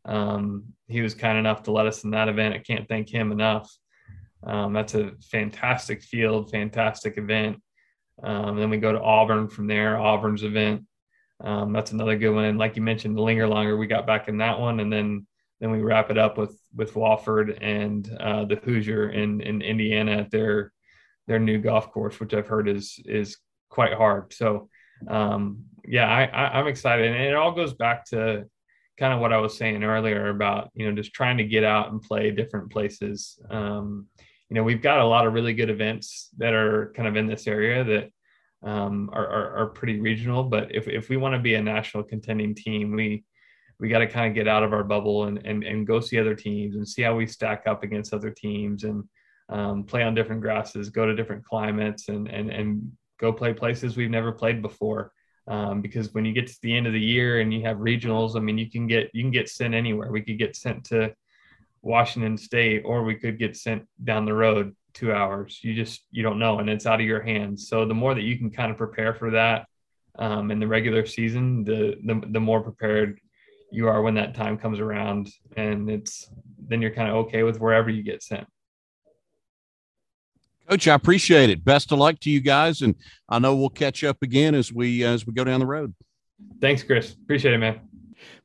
Um, 0.06 0.66
he 0.88 1.02
was 1.02 1.14
kind 1.14 1.38
enough 1.38 1.64
to 1.64 1.72
let 1.72 1.86
us 1.88 2.04
in 2.04 2.12
that 2.12 2.30
event. 2.30 2.56
I 2.56 2.60
can't 2.60 2.88
thank 2.88 3.10
him 3.10 3.32
enough. 3.32 3.70
Um, 4.44 4.74
that's 4.74 4.96
a 4.96 5.12
fantastic 5.32 6.02
field, 6.02 6.50
fantastic 6.50 7.18
event. 7.18 7.62
Um, 8.24 8.58
then 8.58 8.70
we 8.70 8.78
go 8.78 8.92
to 8.92 9.02
Auburn 9.02 9.48
from 9.48 9.68
there, 9.68 9.98
Auburn's 9.98 10.44
event. 10.44 10.86
Um, 11.42 11.72
that's 11.72 11.92
another 11.92 12.18
good 12.18 12.32
one. 12.32 12.46
And 12.46 12.58
like 12.58 12.76
you 12.76 12.82
mentioned, 12.82 13.16
the 13.16 13.22
Linger 13.22 13.48
Longer, 13.48 13.78
we 13.78 13.88
got 13.88 14.08
back 14.08 14.28
in 14.28 14.38
that 14.40 14.60
one, 14.60 14.80
and 14.80 14.92
then 14.92 15.26
then 15.60 15.72
we 15.72 15.82
wrap 15.82 16.10
it 16.10 16.18
up 16.18 16.38
with 16.38 16.58
with 16.76 16.94
Wofford 16.94 17.58
and 17.62 18.10
uh, 18.20 18.46
the 18.46 18.56
Hoosier 18.58 19.10
in 19.10 19.42
in 19.42 19.62
Indiana 19.62 20.18
at 20.18 20.32
their 20.32 20.72
their 21.28 21.40
new 21.40 21.60
golf 21.60 21.92
course, 21.92 22.20
which 22.20 22.34
I've 22.34 22.48
heard 22.48 22.68
is 22.68 23.00
is 23.06 23.38
quite 23.70 23.94
hard. 23.94 24.34
So 24.34 24.70
um, 25.08 25.66
yeah, 25.86 26.08
I, 26.08 26.26
I 26.26 26.60
I'm 26.60 26.68
excited, 26.68 27.06
and 27.06 27.24
it 27.24 27.36
all 27.36 27.54
goes 27.54 27.74
back 27.74 28.06
to 28.08 28.46
kind 28.98 29.14
of 29.14 29.22
what 29.22 29.32
I 29.32 29.38
was 29.38 29.58
saying 29.58 29.84
earlier 29.84 30.30
about 30.30 30.70
you 30.74 30.90
know 30.90 30.96
just 30.96 31.14
trying 31.14 31.38
to 31.38 31.46
get 31.46 31.64
out 31.64 31.92
and 31.92 32.02
play 32.02 32.32
different 32.32 32.72
places. 32.72 33.40
Um, 33.50 34.08
you 34.50 34.56
know, 34.56 34.64
we've 34.64 34.82
got 34.82 35.00
a 35.00 35.06
lot 35.06 35.28
of 35.28 35.34
really 35.34 35.54
good 35.54 35.70
events 35.70 36.30
that 36.38 36.54
are 36.54 36.92
kind 36.96 37.08
of 37.08 37.16
in 37.16 37.28
this 37.28 37.48
area 37.48 37.84
that 37.84 38.12
um, 38.68 39.10
are, 39.14 39.28
are, 39.28 39.58
are 39.58 39.66
pretty 39.68 40.00
regional. 40.00 40.44
But 40.44 40.76
if 40.76 40.88
if 40.88 41.10
we 41.10 41.18
want 41.18 41.36
to 41.36 41.40
be 41.40 41.56
a 41.56 41.62
national 41.62 42.04
contending 42.04 42.56
team, 42.56 42.92
we 42.92 43.24
we 43.80 43.90
got 43.90 44.00
to 44.00 44.08
kind 44.08 44.28
of 44.28 44.36
get 44.36 44.48
out 44.48 44.64
of 44.64 44.74
our 44.74 44.84
bubble 44.84 45.26
and, 45.26 45.38
and 45.46 45.64
and 45.64 45.88
go 45.88 46.00
see 46.00 46.20
other 46.20 46.36
teams 46.36 46.76
and 46.76 46.88
see 46.88 47.04
how 47.04 47.16
we 47.16 47.28
stack 47.28 47.68
up 47.68 47.84
against 47.84 48.14
other 48.14 48.32
teams 48.32 48.84
and 48.84 49.04
um, 49.50 49.84
play 49.84 50.04
on 50.04 50.16
different 50.16 50.42
grasses, 50.42 50.90
go 50.90 51.06
to 51.06 51.16
different 51.16 51.46
climates, 51.46 52.10
and 52.10 52.28
and 52.28 52.50
and 52.50 52.92
go 53.20 53.32
play 53.32 53.54
places 53.54 53.96
we've 53.96 54.10
never 54.10 54.32
played 54.32 54.62
before. 54.62 55.12
Um, 55.48 55.82
because 55.82 56.14
when 56.14 56.26
you 56.26 56.34
get 56.34 56.48
to 56.48 56.58
the 56.62 56.76
end 56.76 56.86
of 56.86 56.94
the 56.94 57.00
year 57.00 57.40
and 57.40 57.52
you 57.52 57.62
have 57.64 57.78
regionals, 57.78 58.36
I 58.36 58.40
mean, 58.40 58.58
you 58.58 58.70
can 58.70 58.88
get 58.88 59.10
you 59.14 59.24
can 59.24 59.32
get 59.32 59.50
sent 59.50 59.74
anywhere. 59.74 60.12
We 60.12 60.22
could 60.22 60.40
get 60.40 60.56
sent 60.56 60.86
to 60.86 61.14
Washington 61.82 62.38
State, 62.38 62.84
or 62.86 63.04
we 63.04 63.16
could 63.16 63.40
get 63.40 63.56
sent 63.56 63.88
down 64.04 64.26
the 64.26 64.34
road 64.34 64.76
two 64.94 65.14
hours. 65.14 65.60
You 65.62 65.74
just 65.74 66.04
you 66.12 66.24
don't 66.24 66.40
know, 66.40 66.60
and 66.60 66.70
it's 66.70 66.86
out 66.86 67.00
of 67.00 67.06
your 67.06 67.22
hands. 67.22 67.68
So 67.70 67.86
the 67.86 67.94
more 67.94 68.14
that 68.14 68.24
you 68.24 68.38
can 68.38 68.52
kind 68.52 68.72
of 68.72 68.78
prepare 68.78 69.14
for 69.14 69.32
that 69.32 69.68
um, 70.18 70.52
in 70.52 70.60
the 70.60 70.68
regular 70.68 71.06
season, 71.06 71.64
the, 71.64 71.96
the 72.04 72.22
the 72.32 72.40
more 72.40 72.62
prepared 72.62 73.20
you 73.72 73.88
are 73.88 74.02
when 74.02 74.16
that 74.16 74.36
time 74.36 74.58
comes 74.58 74.80
around, 74.80 75.30
and 75.56 75.90
it's 75.90 76.30
then 76.68 76.82
you're 76.82 76.92
kind 76.92 77.10
of 77.10 77.16
okay 77.16 77.44
with 77.44 77.60
wherever 77.60 77.90
you 77.90 78.04
get 78.04 78.24
sent. 78.24 78.48
Coach, 80.68 80.88
I 80.88 80.94
appreciate 80.94 81.50
it. 81.50 81.66
Best 81.66 81.92
of 81.92 81.98
luck 81.98 82.20
to 82.22 82.30
you 82.30 82.42
guys, 82.42 82.82
and 82.82 82.96
I 83.28 83.40
know 83.40 83.56
we'll 83.56 83.70
catch 83.70 84.04
up 84.04 84.18
again 84.22 84.54
as 84.54 84.72
we 84.72 85.04
as 85.04 85.26
we 85.26 85.34
go 85.34 85.44
down 85.44 85.60
the 85.60 85.66
road. 85.66 85.94
Thanks, 86.62 86.84
Chris. 86.84 87.14
Appreciate 87.14 87.54
it, 87.54 87.58
man. 87.58 87.89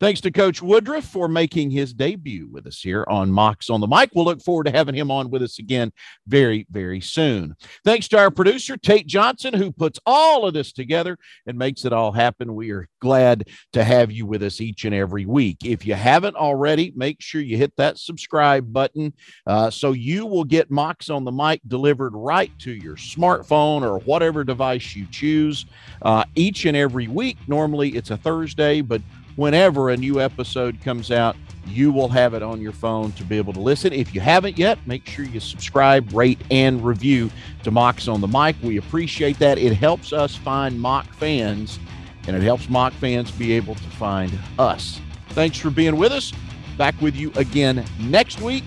Thanks 0.01 0.21
to 0.23 0.31
Coach 0.31 0.63
Woodruff 0.63 1.05
for 1.05 1.29
making 1.29 1.71
his 1.71 1.93
debut 1.93 2.49
with 2.51 2.67
us 2.67 2.81
here 2.81 3.05
on 3.09 3.31
Mocs 3.31 3.71
on 3.71 3.81
the 3.81 3.87
Mic. 3.87 4.11
We'll 4.15 4.25
look 4.25 4.43
forward 4.43 4.65
to 4.65 4.73
having 4.73 4.95
him 4.95 5.11
on 5.11 5.31
with 5.31 5.43
us 5.43 5.59
again 5.59 5.93
very, 6.27 6.67
very 6.71 7.01
soon. 7.01 7.55
Thanks 7.85 8.09
to 8.09 8.19
our 8.19 8.31
producer, 8.31 8.77
Tate 8.77 9.07
Johnson, 9.07 9.55
who 9.55 9.73
puts 9.73 9.99
all 10.07 10.47
of 10.47 10.55
this 10.55 10.73
together 10.73 11.17
and 11.47 11.59
makes 11.59 11.85
it 11.85 11.93
all 11.93 12.13
happen. 12.13 12.55
We 12.55 12.71
are 12.71 12.89
glad 13.01 13.49
to 13.73 13.85
have 13.85 14.11
you 14.11 14.27
with 14.27 14.43
us 14.43 14.61
each 14.61 14.85
and 14.85 14.95
every 14.95 15.27
week. 15.27 15.59
If 15.65 15.87
you 15.87 15.95
haven't 15.95 16.37
already, 16.37 16.93
make 16.97 17.21
sure 17.21 17.41
you 17.41 17.57
hit 17.57 17.73
that 17.77 17.99
subscribe 17.99 18.73
button 18.73 19.13
uh, 19.47 19.71
so 19.71 19.93
you 19.93 20.27
will 20.27 20.45
get 20.45 20.71
Mocs 20.71 21.15
on 21.15 21.25
the 21.25 21.33
Mic 21.33 21.61
delivered 21.69 22.15
right 22.15 22.57
to 22.61 22.73
your 22.73 22.97
smartphone 22.97 23.83
or 23.83 23.99
whatever 24.01 24.45
device 24.45 24.95
you 24.95 25.07
choose 25.11 25.67
uh, 26.03 26.25
each 26.35 26.65
and 26.65 26.77
every 26.77 27.09
week. 27.09 27.37
Normally 27.47 27.91
it's 27.91 28.11
a 28.11 28.17
Thursday, 28.17 28.81
but 28.81 29.03
whenever 29.37 29.91
a 29.91 29.97
new 29.97 30.21
episode 30.21 30.81
comes 30.81 31.11
out, 31.11 31.37
you 31.67 31.91
will 31.93 32.09
have 32.09 32.35
it 32.35 32.43
on 32.43 32.61
your 32.61 32.73
phone 32.73 33.13
to 33.13 33.25
be 33.25 33.37
able 33.37 33.53
to 33.55 33.61
listen. 33.61 33.93
If 33.93 34.15
you 34.15 34.21
haven't 34.21 34.59
yet, 34.59 34.79
make 34.87 35.07
sure 35.07 35.25
you 35.25 35.41
subscribe, 35.41 36.13
rate, 36.13 36.41
and 36.51 36.85
review 36.85 37.31
to 37.63 37.71
Mocs 37.71 38.13
on 38.13 38.21
the 38.21 38.29
Mic. 38.29 38.57
We 38.63 38.77
appreciate 38.77 39.39
that. 39.39 39.59
It 39.59 39.75
helps 39.75 40.13
us 40.13 40.37
find 40.37 40.79
Mock 40.79 41.13
fans, 41.15 41.79
and 42.27 42.37
it 42.37 42.43
helps 42.43 42.69
Mock 42.69 42.93
fans 42.95 43.31
be 43.31 43.53
able 43.53 43.75
to 43.75 43.91
find 43.91 44.39
us. 44.59 45.01
Thanks 45.31 45.59
for 45.59 45.71
being 45.71 45.97
with 45.97 46.13
us. 46.13 46.33
Back 46.77 47.01
with 47.01 47.17
you 47.17 47.33
again 47.37 47.85
next 47.99 48.41
week. 48.41 48.65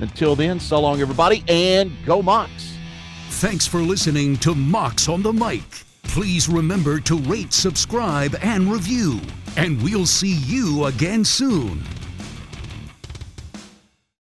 Until 0.00 0.34
then, 0.34 0.58
so 0.58 0.80
long, 0.80 1.00
everybody, 1.00 1.44
and 1.46 1.92
go 2.06 2.22
Mocs. 2.22 2.72
Thanks 3.28 3.66
for 3.66 3.80
listening 3.80 4.36
to 4.38 4.54
Mocs 4.54 5.12
on 5.12 5.22
the 5.22 5.32
Mic. 5.32 5.62
Please 6.02 6.48
remember 6.48 6.98
to 7.00 7.18
rate, 7.18 7.52
subscribe, 7.52 8.34
and 8.42 8.72
review. 8.72 9.20
And 9.56 9.82
we'll 9.82 10.06
see 10.06 10.34
you 10.34 10.86
again 10.86 11.24
soon. 11.24 11.82